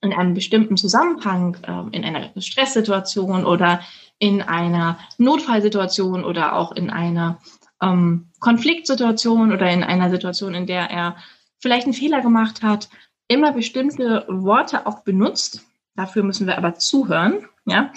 in 0.00 0.12
einem 0.12 0.34
bestimmten 0.34 0.76
Zusammenhang, 0.76 1.56
äh, 1.62 1.96
in 1.96 2.04
einer 2.04 2.30
Stresssituation 2.40 3.44
oder 3.44 3.80
in 4.18 4.42
einer 4.42 4.98
Notfallsituation 5.18 6.24
oder 6.24 6.54
auch 6.54 6.72
in 6.72 6.90
einer 6.90 7.38
ähm, 7.82 8.28
Konfliktsituation 8.40 9.52
oder 9.52 9.70
in 9.70 9.82
einer 9.84 10.10
Situation, 10.10 10.54
in 10.54 10.66
der 10.66 10.90
er 10.90 11.16
vielleicht 11.58 11.86
einen 11.86 11.94
Fehler 11.94 12.20
gemacht 12.20 12.62
hat, 12.62 12.88
immer 13.28 13.52
bestimmte 13.52 14.24
Worte 14.28 14.86
auch 14.86 15.00
benutzt, 15.00 15.66
dafür 15.94 16.22
müssen 16.22 16.46
wir 16.46 16.56
aber 16.56 16.74
zuhören, 16.74 17.46
ja, 17.66 17.92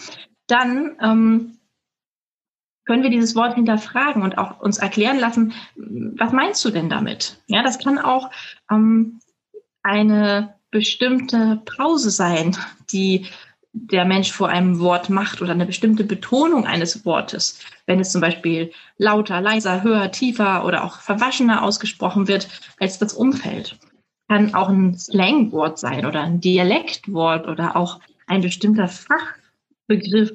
dann 0.47 0.97
ähm, 1.01 1.57
können 2.85 3.03
wir 3.03 3.09
dieses 3.09 3.35
Wort 3.35 3.55
hinterfragen 3.55 4.23
und 4.23 4.37
auch 4.37 4.59
uns 4.59 4.79
erklären 4.79 5.19
lassen, 5.19 5.53
was 5.75 6.33
meinst 6.33 6.65
du 6.65 6.71
denn 6.71 6.89
damit? 6.89 7.41
Ja, 7.47 7.63
das 7.63 7.79
kann 7.79 7.99
auch 7.99 8.31
ähm, 8.69 9.19
eine 9.83 10.55
bestimmte 10.71 11.61
Pause 11.65 12.09
sein, 12.09 12.57
die 12.91 13.27
der 13.73 14.05
Mensch 14.05 14.31
vor 14.31 14.49
einem 14.49 14.79
Wort 14.79 15.09
macht 15.09 15.41
oder 15.41 15.51
eine 15.51 15.65
bestimmte 15.65 16.03
Betonung 16.03 16.65
eines 16.65 17.05
Wortes. 17.05 17.59
Wenn 17.85 17.99
es 17.99 18.11
zum 18.11 18.19
Beispiel 18.19 18.71
lauter, 18.97 19.39
leiser, 19.39 19.83
höher, 19.83 20.11
tiefer 20.11 20.65
oder 20.65 20.83
auch 20.83 20.99
verwaschener 20.99 21.63
ausgesprochen 21.63 22.27
wird 22.27 22.49
als 22.79 22.99
das 22.99 23.13
Umfeld. 23.13 23.77
Kann 24.27 24.53
auch 24.55 24.69
ein 24.69 24.97
Slangwort 24.97 25.79
sein 25.79 26.05
oder 26.05 26.21
ein 26.21 26.41
Dialektwort 26.41 27.47
oder 27.47 27.75
auch 27.75 27.99
ein 28.27 28.41
bestimmter 28.41 28.87
Fachbegriff 28.87 30.33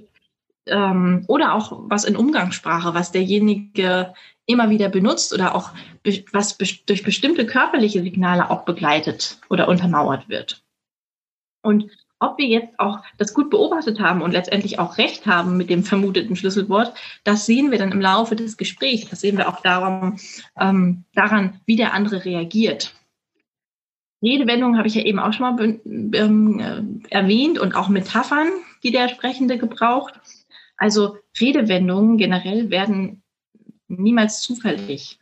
ähm, 0.66 1.25
oder 1.28 1.55
auch 1.55 1.73
was 1.88 2.05
in 2.05 2.16
Umgangssprache, 2.16 2.95
was 2.95 3.12
derjenige 3.12 4.14
immer 4.47 4.71
wieder 4.71 4.88
benutzt 4.88 5.35
oder 5.35 5.55
auch 5.55 5.71
was 6.33 6.57
durch 6.57 7.03
bestimmte 7.03 7.47
körperliche 7.47 8.03
Signale 8.03 8.50
auch 8.50 8.65
begleitet 8.65 9.38
oder 9.50 9.69
untermauert 9.69 10.29
wird. 10.29 10.62
Und 11.62 11.91
ob 12.19 12.38
wir 12.38 12.47
jetzt 12.47 12.79
auch 12.79 13.00
das 13.19 13.35
gut 13.35 13.50
beobachtet 13.50 14.00
haben 14.00 14.23
und 14.23 14.33
letztendlich 14.33 14.79
auch 14.79 14.97
recht 14.97 15.26
haben 15.26 15.57
mit 15.57 15.69
dem 15.69 15.83
vermuteten 15.85 16.37
Schlüsselwort, 16.37 16.95
das 17.25 17.45
sehen 17.45 17.71
wir 17.71 17.79
dann 17.79 17.93
im 17.93 18.00
Laufe 18.00 18.37
des 18.37 18.57
Gesprächs. 18.57 19.11
Das 19.11 19.21
sehen 19.21 19.37
wir 19.37 19.49
auch 19.49 19.61
darum, 19.61 20.17
ähm, 20.59 21.05
daran, 21.15 21.61
wie 21.67 21.76
der 21.76 21.93
andere 21.93 22.25
reagiert. 22.25 22.95
Redewendungen 24.23 24.79
habe 24.79 24.88
ich 24.88 24.95
ja 24.95 25.03
eben 25.03 25.19
auch 25.19 25.33
schon 25.33 25.57
mal 25.57 25.81
ähm, 25.85 26.59
äh, 26.59 27.15
erwähnt 27.15 27.59
und 27.59 27.75
auch 27.75 27.88
Metaphern, 27.88 28.49
die 28.83 28.93
der 28.93 29.09
Sprechende 29.09 29.59
gebraucht. 29.59 30.15
Also 30.79 31.19
Redewendungen 31.38 32.17
generell 32.17 32.71
werden 32.71 33.23
niemals 33.88 34.43
zufällig 34.43 35.19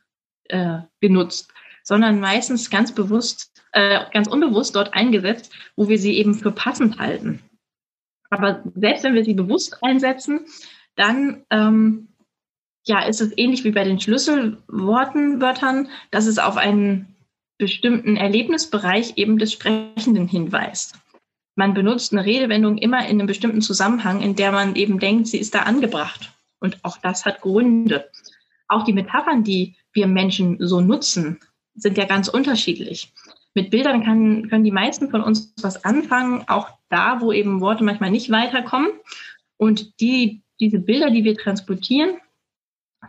äh, 0.48 0.80
genutzt, 1.00 1.52
sondern 1.82 2.20
meistens 2.20 2.70
ganz 2.70 2.92
bewusst, 2.92 3.52
äh, 3.72 4.04
ganz 4.12 4.28
unbewusst 4.28 4.74
dort 4.74 4.94
eingesetzt, 4.94 5.52
wo 5.76 5.88
wir 5.88 5.98
sie 5.98 6.16
eben 6.16 6.34
für 6.34 6.52
passend 6.52 6.98
halten. 6.98 7.40
Aber 8.30 8.62
selbst 8.74 9.04
wenn 9.04 9.14
wir 9.14 9.24
sie 9.24 9.34
bewusst 9.34 9.78
einsetzen, 9.82 10.46
dann 10.96 11.44
ähm, 11.50 12.08
ja, 12.86 13.06
ist 13.06 13.20
es 13.20 13.32
ähnlich 13.36 13.64
wie 13.64 13.70
bei 13.70 13.84
den 13.84 14.00
Schlüsselworten, 14.00 15.40
Wörtern, 15.40 15.88
dass 16.10 16.26
es 16.26 16.38
auf 16.38 16.56
einen 16.56 17.14
bestimmten 17.58 18.16
Erlebnisbereich 18.16 19.14
eben 19.16 19.38
des 19.38 19.52
Sprechenden 19.52 20.28
hinweist. 20.28 20.98
Man 21.56 21.72
benutzt 21.72 22.12
eine 22.12 22.24
Redewendung 22.24 22.78
immer 22.78 23.06
in 23.06 23.18
einem 23.18 23.26
bestimmten 23.26 23.62
Zusammenhang, 23.62 24.20
in 24.20 24.34
der 24.34 24.50
man 24.52 24.74
eben 24.74 24.98
denkt, 24.98 25.28
sie 25.28 25.38
ist 25.38 25.54
da 25.54 25.60
angebracht. 25.60 26.32
Und 26.58 26.78
auch 26.82 26.98
das 26.98 27.24
hat 27.24 27.42
Gründe. 27.42 28.10
Auch 28.68 28.84
die 28.84 28.92
Metaphern, 28.92 29.44
die 29.44 29.76
wir 29.92 30.06
Menschen 30.06 30.56
so 30.60 30.80
nutzen, 30.80 31.38
sind 31.74 31.98
ja 31.98 32.04
ganz 32.04 32.28
unterschiedlich. 32.28 33.12
Mit 33.54 33.70
Bildern 33.70 34.04
kann, 34.04 34.48
können 34.48 34.64
die 34.64 34.72
meisten 34.72 35.10
von 35.10 35.22
uns 35.22 35.54
was 35.62 35.84
anfangen, 35.84 36.44
auch 36.48 36.68
da, 36.88 37.20
wo 37.20 37.32
eben 37.32 37.60
Worte 37.60 37.84
manchmal 37.84 38.10
nicht 38.10 38.30
weiterkommen. 38.30 38.90
Und 39.56 40.00
die, 40.00 40.42
diese 40.58 40.80
Bilder, 40.80 41.10
die 41.10 41.24
wir 41.24 41.36
transportieren, 41.36 42.16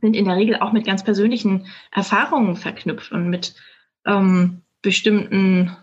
sind 0.02 0.16
in 0.16 0.26
der 0.26 0.36
Regel 0.36 0.58
auch 0.58 0.72
mit 0.72 0.86
ganz 0.86 1.04
persönlichen 1.04 1.68
Erfahrungen 1.92 2.56
verknüpft 2.56 3.12
und 3.12 3.30
mit 3.30 3.56
ähm, 4.06 4.62
bestimmten 4.82 5.76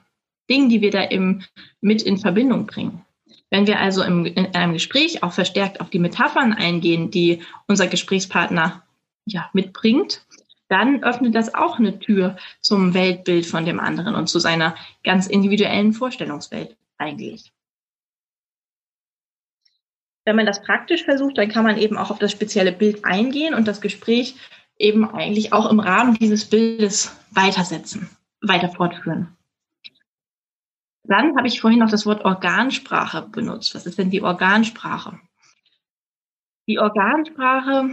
Dingen, 0.49 0.69
die 0.69 0.81
wir 0.81 0.91
da 0.91 1.09
eben 1.09 1.45
mit 1.81 2.03
in 2.03 2.19
Verbindung 2.19 2.67
bringen. 2.67 3.05
Wenn 3.51 3.67
wir 3.67 3.81
also 3.81 4.03
im, 4.03 4.25
in 4.27 4.55
einem 4.55 4.75
Gespräch 4.75 5.23
auch 5.23 5.33
verstärkt 5.33 5.81
auf 5.81 5.91
die 5.91 5.99
Metaphern 5.99 6.53
eingehen, 6.53 7.11
die 7.11 7.43
unser 7.67 7.87
Gesprächspartner 7.87 8.83
ja, 9.27 9.51
mitbringt, 9.53 10.25
dann 10.69 11.05
öffnet 11.05 11.35
das 11.35 11.55
auch 11.55 11.79
eine 11.79 11.99
Tür 11.99 12.37
zum 12.61 12.95
Weltbild 12.95 13.45
von 13.47 13.67
dem 13.67 13.79
anderen 13.79 14.15
und 14.15 14.29
zu 14.29 14.39
seiner 14.39 14.75
ganz 15.05 15.27
individuellen 15.27 15.93
Vorstellungswelt 15.93 16.77
eigentlich. 16.99 17.53
Wenn 20.25 20.37
man 20.37 20.47
das 20.47 20.63
praktisch 20.63 21.05
versucht, 21.05 21.37
dann 21.37 21.49
kann 21.49 21.65
man 21.65 21.77
eben 21.77 21.99
auch 21.99 22.11
auf 22.11 22.19
das 22.19 22.33
spezielle 22.33 22.73
Bild 22.73 23.05
eingehen 23.05 23.55
und 23.55 23.67
das 23.67 23.81
Gespräch 23.81 24.37
eben 24.79 25.09
eigentlich 25.09 25.53
auch 25.53 25.71
im 25.71 25.81
Rahmen 25.81 26.15
dieses 26.15 26.45
Bildes 26.45 27.17
weitersetzen, 27.33 28.09
weiter 28.41 28.69
fortführen. 28.69 29.37
Dann 31.05 31.37
habe 31.37 31.49
ich 31.49 31.61
vorhin 31.61 31.81
noch 31.81 31.91
das 31.91 32.07
Wort 32.07 32.25
Organsprache 32.25 33.23
benutzt. 33.23 33.75
Was 33.75 33.87
ist 33.87 33.99
denn 33.99 34.11
die 34.11 34.23
Organsprache? 34.23 35.19
Die 36.69 36.79
Organsprache, 36.79 37.91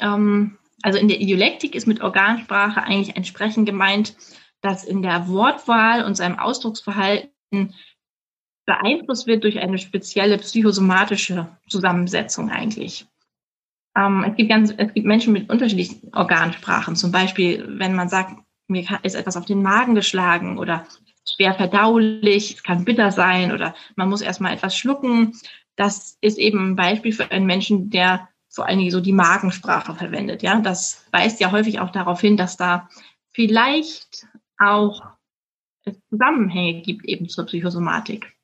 ähm, 0.00 0.58
also 0.82 0.98
in 0.98 1.08
der 1.08 1.20
Idiolektik 1.20 1.74
ist 1.74 1.86
mit 1.86 2.00
Organsprache 2.00 2.82
eigentlich 2.82 3.16
ein 3.16 3.24
Sprechen 3.24 3.64
gemeint, 3.64 4.16
das 4.60 4.84
in 4.84 5.02
der 5.02 5.28
Wortwahl 5.28 6.04
und 6.04 6.16
seinem 6.16 6.38
Ausdrucksverhalten 6.38 7.74
beeinflusst 8.66 9.26
wird 9.26 9.44
durch 9.44 9.58
eine 9.58 9.78
spezielle 9.78 10.38
psychosomatische 10.38 11.48
Zusammensetzung 11.68 12.50
eigentlich. 12.50 13.06
Ähm, 13.96 14.24
es, 14.28 14.36
gibt 14.36 14.50
ganz, 14.50 14.74
es 14.76 14.92
gibt 14.94 15.06
Menschen 15.06 15.32
mit 15.32 15.50
unterschiedlichen 15.50 16.14
Organsprachen. 16.14 16.96
Zum 16.96 17.10
Beispiel, 17.10 17.64
wenn 17.78 17.94
man 17.94 18.08
sagt, 18.08 18.36
mir 18.68 18.86
ist 19.02 19.14
etwas 19.14 19.36
auf 19.36 19.46
den 19.46 19.62
Magen 19.62 19.94
geschlagen 19.94 20.58
oder 20.58 20.86
schwer 21.26 21.54
verdaulich, 21.54 22.56
es 22.56 22.62
kann 22.62 22.84
bitter 22.84 23.10
sein 23.10 23.52
oder 23.52 23.74
man 23.96 24.08
muss 24.08 24.20
erstmal 24.20 24.52
etwas 24.52 24.76
schlucken. 24.76 25.32
Das 25.78 26.18
ist 26.20 26.38
eben 26.38 26.72
ein 26.72 26.76
Beispiel 26.76 27.12
für 27.12 27.30
einen 27.30 27.46
Menschen, 27.46 27.88
der 27.88 28.28
vor 28.48 28.66
allen 28.66 28.78
Dingen 28.78 28.90
so 28.90 29.00
die 29.00 29.12
Magensprache 29.12 29.94
verwendet. 29.94 30.42
Ja, 30.42 30.60
das 30.60 31.06
weist 31.12 31.38
ja 31.38 31.52
häufig 31.52 31.78
auch 31.78 31.92
darauf 31.92 32.20
hin, 32.20 32.36
dass 32.36 32.56
da 32.56 32.88
vielleicht 33.30 34.26
auch 34.58 35.04
Zusammenhänge 36.10 36.82
gibt 36.82 37.04
eben 37.04 37.28
zur 37.28 37.46
Psychosomatik. 37.46 38.34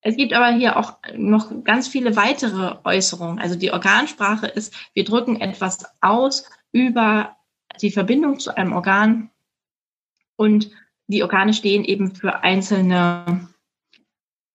Es 0.00 0.16
gibt 0.16 0.32
aber 0.32 0.56
hier 0.56 0.76
auch 0.76 0.98
noch 1.16 1.52
ganz 1.62 1.86
viele 1.86 2.16
weitere 2.16 2.76
Äußerungen. 2.82 3.38
Also 3.38 3.54
die 3.54 3.70
Organsprache 3.70 4.48
ist, 4.48 4.74
wir 4.92 5.04
drücken 5.04 5.40
etwas 5.40 5.84
aus 6.00 6.50
über 6.72 7.36
die 7.80 7.92
Verbindung 7.92 8.40
zu 8.40 8.56
einem 8.56 8.72
Organ 8.72 9.30
und 10.34 10.72
die 11.06 11.22
Organe 11.22 11.54
stehen 11.54 11.84
eben 11.84 12.16
für 12.16 12.42
einzelne 12.42 13.48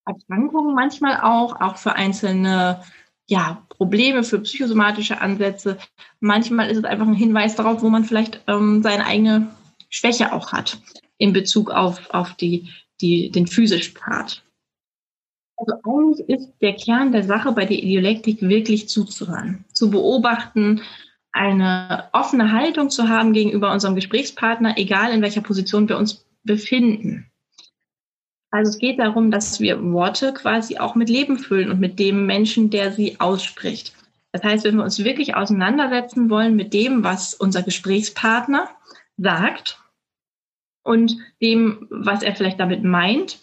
Erkrankungen 0.06 0.76
manchmal 0.76 1.22
auch, 1.22 1.60
auch 1.62 1.78
für 1.78 1.94
einzelne 1.94 2.82
ja, 3.28 3.66
Probleme, 3.70 4.24
für 4.24 4.40
psychosomatische 4.40 5.22
Ansätze. 5.22 5.78
Manchmal 6.20 6.70
ist 6.70 6.78
es 6.78 6.84
einfach 6.84 7.08
ein 7.08 7.14
Hinweis 7.14 7.56
darauf, 7.56 7.82
wo 7.82 7.90
man 7.90 8.04
vielleicht 8.04 8.42
ähm, 8.48 8.84
seine 8.84 9.06
eigene 9.06 9.48
Schwäche 9.90 10.34
auch 10.34 10.52
hat 10.52 10.82
in 11.18 11.34
Bezug 11.34 11.72
auf, 11.72 12.10
auf 12.10 12.34
die, 12.36 12.70
die, 13.00 13.32
den 13.32 13.48
physischen 13.48 13.94
Part. 13.94 14.44
Also 15.56 15.74
eigentlich 15.86 16.28
ist 16.28 16.54
der 16.62 16.76
Kern 16.76 17.12
der 17.12 17.24
Sache 17.24 17.52
bei 17.52 17.66
der 17.66 17.78
Idiolektik 17.78 18.42
wirklich 18.42 18.90
zuzuhören, 18.90 19.64
zu 19.72 19.92
beobachten, 19.92 20.82
eine 21.32 22.10
offene 22.12 22.52
Haltung 22.52 22.90
zu 22.90 23.08
haben 23.08 23.32
gegenüber 23.32 23.72
unserem 23.72 23.96
Gesprächspartner, 23.96 24.78
egal 24.78 25.14
in 25.14 25.22
welcher 25.22 25.42
Position 25.42 25.88
wir 25.88 25.98
uns 25.98 26.26
befinden. 26.44 27.31
Also 28.52 28.70
es 28.70 28.78
geht 28.78 29.00
darum, 29.00 29.32
dass 29.32 29.62
wir 29.62 29.82
Worte 29.82 30.34
quasi 30.34 30.78
auch 30.78 30.96
mit 30.96 31.10
Leben 31.10 31.40
füllen 31.40 31.72
und 31.72 31.80
mit 31.80 32.00
dem 32.00 32.26
Menschen, 32.26 32.70
der 32.70 32.92
sie 32.92 33.20
ausspricht. 33.20 33.94
Das 34.34 34.44
heißt, 34.44 34.66
wenn 34.66 34.76
wir 34.76 34.84
uns 34.84 35.04
wirklich 35.04 35.36
auseinandersetzen 35.36 36.30
wollen 36.30 36.56
mit 36.56 36.74
dem, 36.74 37.04
was 37.04 37.34
unser 37.34 37.64
Gesprächspartner 37.64 38.70
sagt 39.18 39.80
und 40.84 41.18
dem, 41.42 41.88
was 41.90 42.24
er 42.24 42.36
vielleicht 42.36 42.60
damit 42.60 42.84
meint, 42.84 43.40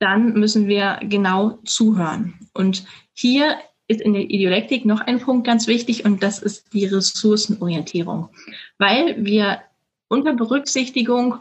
dann 0.00 0.34
müssen 0.34 0.68
wir 0.68 0.98
genau 1.02 1.58
zuhören. 1.64 2.34
Und 2.52 2.84
hier 3.14 3.58
ist 3.88 4.00
in 4.00 4.12
der 4.12 4.22
Idiolektik 4.22 4.84
noch 4.84 5.00
ein 5.00 5.20
Punkt 5.20 5.46
ganz 5.46 5.68
wichtig 5.68 6.04
und 6.04 6.22
das 6.22 6.40
ist 6.40 6.72
die 6.72 6.86
Ressourcenorientierung, 6.86 8.30
weil 8.78 9.24
wir 9.24 9.62
unter 10.08 10.34
Berücksichtigung 10.34 11.36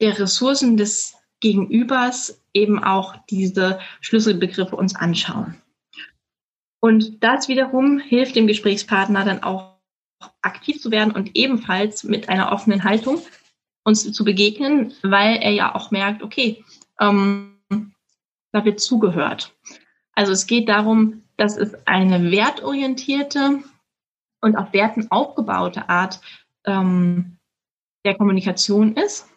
der 0.00 0.18
Ressourcen 0.18 0.76
des 0.76 1.19
Gegenübers 1.40 2.42
eben 2.52 2.82
auch 2.82 3.16
diese 3.28 3.80
Schlüsselbegriffe 4.00 4.76
uns 4.76 4.94
anschauen. 4.94 5.56
Und 6.80 7.22
das 7.22 7.48
wiederum 7.48 7.98
hilft 7.98 8.36
dem 8.36 8.46
Gesprächspartner 8.46 9.24
dann 9.24 9.42
auch 9.42 9.76
aktiv 10.42 10.80
zu 10.80 10.90
werden 10.90 11.12
und 11.12 11.36
ebenfalls 11.36 12.04
mit 12.04 12.28
einer 12.28 12.52
offenen 12.52 12.84
Haltung 12.84 13.20
uns 13.84 14.10
zu 14.12 14.24
begegnen, 14.24 14.92
weil 15.02 15.36
er 15.36 15.52
ja 15.52 15.74
auch 15.74 15.90
merkt, 15.90 16.22
okay, 16.22 16.64
ähm, 17.00 17.56
da 18.52 18.64
wird 18.64 18.80
zugehört. 18.80 19.54
Also 20.12 20.32
es 20.32 20.46
geht 20.46 20.68
darum, 20.68 21.22
dass 21.36 21.56
es 21.56 21.74
eine 21.86 22.30
wertorientierte 22.30 23.62
und 24.40 24.56
auf 24.56 24.72
Werten 24.72 25.10
aufgebaute 25.10 25.88
Art 25.88 26.20
ähm, 26.64 27.38
der 28.04 28.16
Kommunikation 28.16 28.96
ist. 28.96 29.29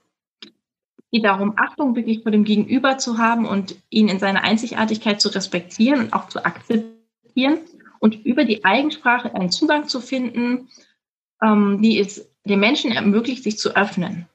Geht 1.14 1.26
darum, 1.26 1.54
Achtung 1.58 1.96
wirklich 1.96 2.24
vor 2.24 2.32
dem 2.32 2.44
Gegenüber 2.44 2.98
zu 2.98 3.20
haben 3.20 3.46
und 3.46 3.76
ihn 3.92 4.08
in 4.08 4.18
seiner 4.18 4.44
Einzigartigkeit 4.44 5.22
zu 5.22 5.30
respektieren 5.30 6.00
und 6.00 6.14
auch 6.14 6.28
zu 6.28 6.44
akzeptieren 6.44 7.60
und 8.00 8.26
über 8.26 8.46
die 8.46 8.66
Eigensprache 8.66 9.36
einen 9.36 9.52
Zugang 9.52 9.88
zu 9.88 10.02
finden, 10.02 10.70
ähm, 11.40 11.84
die 11.84 12.00
es 12.00 12.28
den 12.46 12.60
Menschen 12.60 12.92
ermöglicht, 12.92 13.44
sich 13.44 13.60
zu 13.60 13.76
öffnen. 13.76 14.28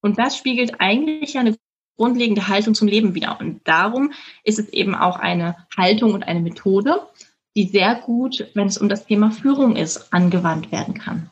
Und 0.00 0.18
das 0.18 0.36
spiegelt 0.36 0.80
eigentlich 0.80 1.38
eine 1.38 1.56
grundlegende 1.96 2.48
Haltung 2.48 2.74
zum 2.74 2.88
Leben 2.88 3.14
wieder. 3.14 3.38
Und 3.38 3.60
darum 3.62 4.12
ist 4.42 4.58
es 4.58 4.68
eben 4.70 4.96
auch 4.96 5.20
eine 5.20 5.54
Haltung 5.76 6.14
und 6.14 6.24
eine 6.24 6.40
Methode, 6.40 7.06
die 7.54 7.68
sehr 7.68 7.94
gut, 7.94 8.50
wenn 8.54 8.66
es 8.66 8.78
um 8.78 8.88
das 8.88 9.06
Thema 9.06 9.30
Führung 9.30 9.76
ist, 9.76 10.12
angewandt 10.12 10.72
werden 10.72 10.94
kann. 10.94 11.30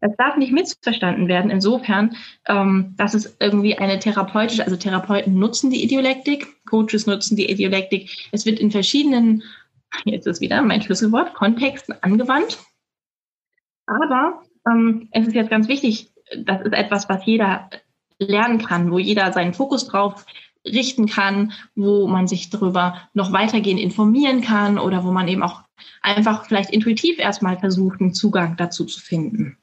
Das 0.00 0.14
darf 0.16 0.36
nicht 0.36 0.52
missverstanden 0.52 1.26
werden, 1.26 1.50
insofern, 1.50 2.16
ähm, 2.46 2.94
dass 2.96 3.14
es 3.14 3.36
irgendwie 3.40 3.76
eine 3.76 3.98
therapeutische, 3.98 4.64
also 4.64 4.76
Therapeuten 4.76 5.38
nutzen 5.38 5.70
die 5.70 5.82
Idiolektik, 5.82 6.64
Coaches 6.66 7.06
nutzen 7.06 7.36
die 7.36 7.50
Idiolektik. 7.50 8.28
Es 8.30 8.46
wird 8.46 8.60
in 8.60 8.70
verschiedenen, 8.70 9.42
jetzt 10.04 10.26
ist 10.26 10.40
wieder 10.40 10.62
mein 10.62 10.82
Schlüsselwort, 10.82 11.34
Kontexten 11.34 11.96
angewandt. 12.02 12.58
Aber 13.86 14.42
ähm, 14.68 15.08
es 15.10 15.26
ist 15.26 15.34
jetzt 15.34 15.50
ganz 15.50 15.66
wichtig, 15.66 16.12
das 16.36 16.60
ist 16.60 16.74
etwas, 16.74 17.08
was 17.08 17.24
jeder 17.26 17.68
lernen 18.18 18.58
kann, 18.58 18.90
wo 18.90 18.98
jeder 18.98 19.32
seinen 19.32 19.54
Fokus 19.54 19.86
drauf 19.86 20.26
richten 20.64 21.06
kann, 21.06 21.52
wo 21.74 22.06
man 22.06 22.26
sich 22.26 22.50
darüber 22.50 23.08
noch 23.14 23.32
weitergehend 23.32 23.80
informieren 23.80 24.42
kann 24.42 24.78
oder 24.78 25.04
wo 25.04 25.12
man 25.12 25.28
eben 25.28 25.42
auch 25.42 25.62
einfach 26.02 26.46
vielleicht 26.46 26.70
intuitiv 26.70 27.18
erstmal 27.18 27.58
versucht, 27.58 28.00
einen 28.00 28.14
Zugang 28.14 28.56
dazu 28.56 28.84
zu 28.84 29.00
finden. 29.00 29.56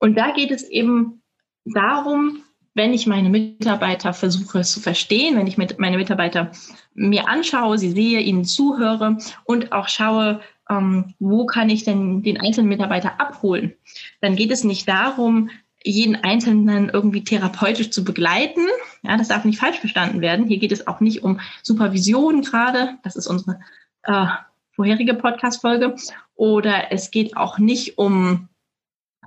Und 0.00 0.16
da 0.16 0.32
geht 0.32 0.50
es 0.50 0.64
eben 0.64 1.22
darum, 1.64 2.42
wenn 2.74 2.92
ich 2.92 3.06
meine 3.06 3.28
Mitarbeiter 3.28 4.12
versuche 4.12 4.62
zu 4.62 4.80
verstehen, 4.80 5.36
wenn 5.36 5.46
ich 5.46 5.58
mit 5.58 5.78
meine 5.78 5.96
Mitarbeiter 5.96 6.50
mir 6.94 7.28
anschaue, 7.28 7.78
sie 7.78 7.90
sehe, 7.90 8.20
ihnen 8.20 8.44
zuhöre 8.44 9.18
und 9.44 9.72
auch 9.72 9.88
schaue, 9.88 10.40
ähm, 10.68 11.14
wo 11.18 11.46
kann 11.46 11.68
ich 11.68 11.84
denn 11.84 12.22
den 12.22 12.40
einzelnen 12.40 12.68
Mitarbeiter 12.68 13.20
abholen, 13.20 13.74
dann 14.20 14.36
geht 14.36 14.50
es 14.50 14.64
nicht 14.64 14.88
darum, 14.88 15.50
jeden 15.82 16.16
Einzelnen 16.16 16.90
irgendwie 16.90 17.24
therapeutisch 17.24 17.90
zu 17.90 18.04
begleiten. 18.04 18.66
Ja, 19.02 19.16
das 19.16 19.28
darf 19.28 19.44
nicht 19.44 19.58
falsch 19.58 19.78
verstanden 19.78 20.20
werden. 20.20 20.46
Hier 20.46 20.58
geht 20.58 20.72
es 20.72 20.86
auch 20.86 21.00
nicht 21.00 21.22
um 21.22 21.40
Supervision 21.62 22.42
gerade. 22.42 22.98
Das 23.02 23.16
ist 23.16 23.26
unsere 23.26 23.60
äh, 24.02 24.26
vorherige 24.72 25.14
Podcast-Folge. 25.14 25.94
Oder 26.34 26.92
es 26.92 27.10
geht 27.10 27.34
auch 27.36 27.58
nicht 27.58 27.96
um 27.96 28.49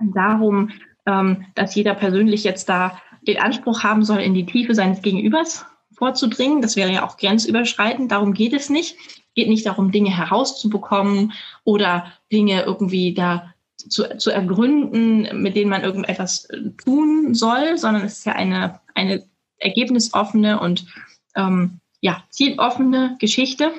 darum, 0.01 0.71
ähm, 1.05 1.45
dass 1.55 1.75
jeder 1.75 1.93
persönlich 1.93 2.43
jetzt 2.43 2.69
da 2.69 2.99
den 3.27 3.39
Anspruch 3.39 3.83
haben 3.83 4.03
soll, 4.03 4.19
in 4.19 4.33
die 4.33 4.45
Tiefe 4.45 4.75
seines 4.75 5.01
Gegenübers 5.01 5.65
vorzudringen. 5.93 6.61
Das 6.61 6.75
wäre 6.75 6.91
ja 6.91 7.05
auch 7.05 7.17
grenzüberschreitend. 7.17 8.11
Darum 8.11 8.33
geht 8.33 8.53
es 8.53 8.69
nicht. 8.69 8.97
Geht 9.35 9.49
nicht 9.49 9.65
darum, 9.65 9.91
Dinge 9.91 10.15
herauszubekommen 10.15 11.33
oder 11.63 12.11
Dinge 12.31 12.63
irgendwie 12.63 13.13
da 13.13 13.53
zu, 13.77 14.17
zu 14.17 14.29
ergründen, 14.29 15.41
mit 15.41 15.55
denen 15.55 15.69
man 15.69 15.83
irgendetwas 15.83 16.47
tun 16.83 17.33
soll, 17.33 17.77
sondern 17.77 18.03
es 18.03 18.19
ist 18.19 18.25
ja 18.25 18.33
eine, 18.33 18.79
eine 18.93 19.23
ergebnisoffene 19.57 20.59
und 20.59 20.85
ähm, 21.35 21.79
ja, 22.01 22.23
zieloffene 22.29 23.17
Geschichte, 23.19 23.71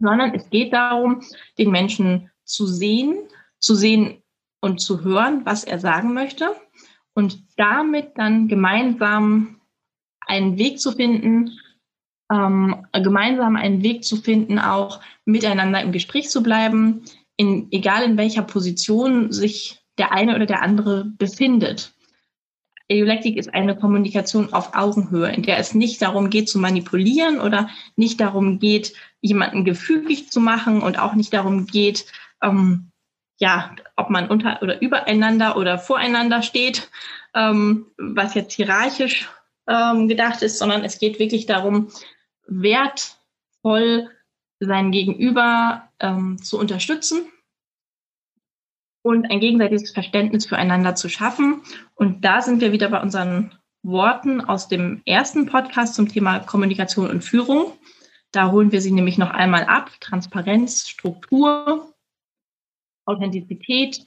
sondern 0.00 0.34
es 0.34 0.48
geht 0.50 0.72
darum, 0.72 1.22
den 1.58 1.70
Menschen 1.70 2.30
zu 2.44 2.66
sehen, 2.66 3.18
zu 3.58 3.74
sehen 3.74 4.22
und 4.60 4.80
zu 4.80 5.02
hören, 5.04 5.42
was 5.44 5.64
er 5.64 5.78
sagen 5.78 6.14
möchte 6.14 6.54
und 7.14 7.42
damit 7.56 8.12
dann 8.16 8.48
gemeinsam 8.48 9.60
einen 10.20 10.58
Weg 10.58 10.80
zu 10.80 10.92
finden, 10.92 11.58
ähm, 12.30 12.86
gemeinsam 12.92 13.56
einen 13.56 13.82
Weg 13.82 14.04
zu 14.04 14.16
finden, 14.16 14.58
auch 14.58 15.00
miteinander 15.24 15.80
im 15.82 15.92
Gespräch 15.92 16.28
zu 16.30 16.42
bleiben, 16.42 17.02
in, 17.36 17.68
egal 17.70 18.02
in 18.04 18.16
welcher 18.16 18.42
Position 18.42 19.32
sich 19.32 19.80
der 19.96 20.12
eine 20.12 20.34
oder 20.34 20.46
der 20.46 20.62
andere 20.62 21.04
befindet. 21.04 21.94
Eulektik 22.90 23.36
ist 23.36 23.52
eine 23.52 23.76
Kommunikation 23.76 24.52
auf 24.52 24.74
Augenhöhe, 24.74 25.30
in 25.32 25.42
der 25.42 25.58
es 25.58 25.74
nicht 25.74 26.00
darum 26.00 26.30
geht 26.30 26.48
zu 26.48 26.58
manipulieren 26.58 27.40
oder 27.40 27.68
nicht 27.96 28.20
darum 28.20 28.58
geht, 28.58 28.94
jemanden 29.20 29.64
gefügig 29.64 30.30
zu 30.30 30.40
machen 30.40 30.80
und 30.80 30.98
auch 30.98 31.14
nicht 31.14 31.32
darum 31.32 31.66
geht, 31.66 32.06
ähm, 32.42 32.90
ja, 33.38 33.74
ob 33.96 34.10
man 34.10 34.28
unter 34.28 34.62
oder 34.62 34.82
übereinander 34.82 35.56
oder 35.56 35.78
voreinander 35.78 36.42
steht, 36.42 36.90
ähm, 37.34 37.86
was 37.96 38.34
jetzt 38.34 38.52
hierarchisch 38.52 39.28
ähm, 39.68 40.08
gedacht 40.08 40.42
ist, 40.42 40.58
sondern 40.58 40.84
es 40.84 40.98
geht 40.98 41.18
wirklich 41.18 41.46
darum, 41.46 41.90
wertvoll 42.46 44.10
sein 44.60 44.90
Gegenüber 44.90 45.88
ähm, 46.00 46.38
zu 46.42 46.58
unterstützen 46.58 47.26
und 49.02 49.30
ein 49.30 49.40
gegenseitiges 49.40 49.92
Verständnis 49.92 50.46
füreinander 50.46 50.96
zu 50.96 51.08
schaffen. 51.08 51.62
Und 51.94 52.24
da 52.24 52.42
sind 52.42 52.60
wir 52.60 52.72
wieder 52.72 52.88
bei 52.88 53.00
unseren 53.00 53.52
Worten 53.82 54.40
aus 54.40 54.68
dem 54.68 55.02
ersten 55.06 55.46
Podcast 55.46 55.94
zum 55.94 56.08
Thema 56.08 56.40
Kommunikation 56.40 57.08
und 57.08 57.22
Führung. 57.22 57.72
Da 58.32 58.50
holen 58.50 58.72
wir 58.72 58.80
sie 58.80 58.90
nämlich 58.90 59.16
noch 59.16 59.30
einmal 59.30 59.64
ab. 59.64 59.90
Transparenz, 60.00 60.88
Struktur, 60.88 61.94
Authentizität, 63.08 64.06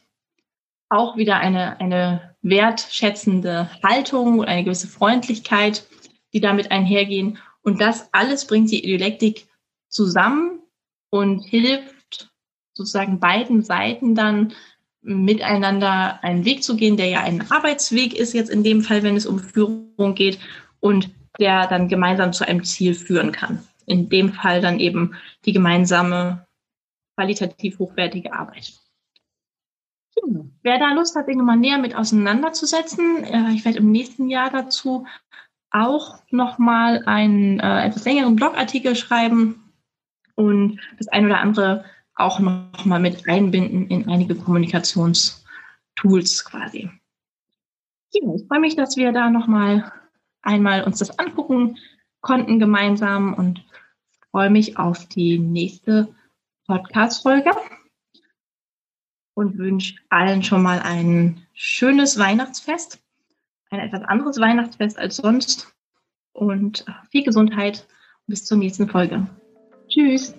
auch 0.90 1.18
wieder 1.18 1.38
eine, 1.38 1.80
eine 1.80 2.36
wertschätzende 2.42 3.70
Haltung 3.84 4.40
und 4.40 4.46
eine 4.46 4.64
gewisse 4.64 4.88
Freundlichkeit, 4.88 5.88
die 6.34 6.42
damit 6.42 6.72
einhergehen. 6.72 7.38
Und 7.64 7.82
das 7.82 8.14
alles 8.14 8.46
bringt 8.46 8.72
die 8.72 8.82
Dialektik 8.82 9.48
zusammen 9.90 10.60
und 11.10 11.42
hilft 11.44 12.30
sozusagen 12.74 13.20
beiden 13.20 13.64
Seiten 13.64 14.16
dann 14.16 14.54
miteinander 15.02 16.24
einen 16.24 16.46
Weg 16.46 16.64
zu 16.64 16.76
gehen, 16.76 16.98
der 16.98 17.08
ja 17.08 17.22
ein 17.22 17.50
Arbeitsweg 17.50 18.14
ist 18.14 18.34
jetzt 18.34 18.50
in 18.50 18.64
dem 18.64 18.82
Fall, 18.82 19.04
wenn 19.04 19.16
es 19.16 19.26
um 19.26 19.40
Führung 19.40 20.16
geht 20.16 20.40
und 20.80 21.10
der 21.40 21.68
dann 21.68 21.88
gemeinsam 21.88 22.34
zu 22.34 22.48
einem 22.48 22.64
Ziel 22.64 22.94
führen 22.94 23.32
kann. 23.32 23.66
In 23.86 24.10
dem 24.10 24.34
Fall 24.34 24.62
dann 24.62 24.80
eben 24.80 25.16
die 25.46 25.54
gemeinsame 25.54 26.46
qualitativ 27.16 27.80
hochwertige 27.80 28.34
Arbeit. 28.34 28.81
Wer 30.64 30.78
da 30.78 30.94
Lust 30.94 31.16
hat, 31.16 31.26
sich 31.26 31.36
nochmal 31.36 31.58
näher 31.58 31.78
mit 31.78 31.96
auseinanderzusetzen, 31.96 33.24
äh, 33.24 33.52
ich 33.52 33.66
werde 33.66 33.80
im 33.80 33.92
nächsten 33.92 34.30
Jahr 34.30 34.50
dazu 34.50 35.06
auch 35.72 36.20
nochmal 36.30 37.04
einen 37.06 37.60
äh, 37.60 37.86
etwas 37.86 38.06
längeren 38.06 38.36
Blogartikel 38.36 38.96
schreiben 38.96 39.74
und 40.36 40.80
das 40.98 41.08
ein 41.08 41.26
oder 41.26 41.40
andere 41.40 41.86
auch 42.16 42.40
nochmal 42.40 43.00
mit 43.00 43.28
einbinden 43.28 43.88
in 43.88 44.10
einige 44.10 44.36
Kommunikationstools 44.36 46.46
quasi. 46.46 46.92
Ja, 48.14 48.36
ich 48.36 48.46
freue 48.48 48.60
mich, 48.60 48.76
dass 48.76 48.98
wir 48.98 49.14
da 49.14 49.30
nochmal 49.30 49.92
einmal 50.42 50.84
uns 50.84 51.00
das 51.00 51.18
angucken 51.18 51.78
konnten 52.20 52.60
gemeinsam 52.60 53.34
und 53.34 53.64
freue 54.32 54.50
mich 54.50 54.78
auf 54.78 55.08
die 55.08 55.40
nächste 55.40 56.14
Podcast-Folge 56.68 57.52
und 59.34 59.58
wünsche 59.58 59.96
allen 60.10 60.44
schon 60.44 60.62
mal 60.62 60.80
ein 60.80 61.46
schönes 61.54 62.18
Weihnachtsfest, 62.18 63.00
ein 63.70 63.80
etwas 63.80 64.04
anderes 64.04 64.40
Weihnachtsfest 64.40 64.98
als 64.98 65.18
sonst 65.18 65.74
und 66.34 66.86
viel 67.10 67.24
Gesundheit. 67.24 67.88
Bis 68.28 68.46
zur 68.46 68.58
nächsten 68.58 68.88
Folge. 68.88 69.28
Tschüss. 69.90 70.34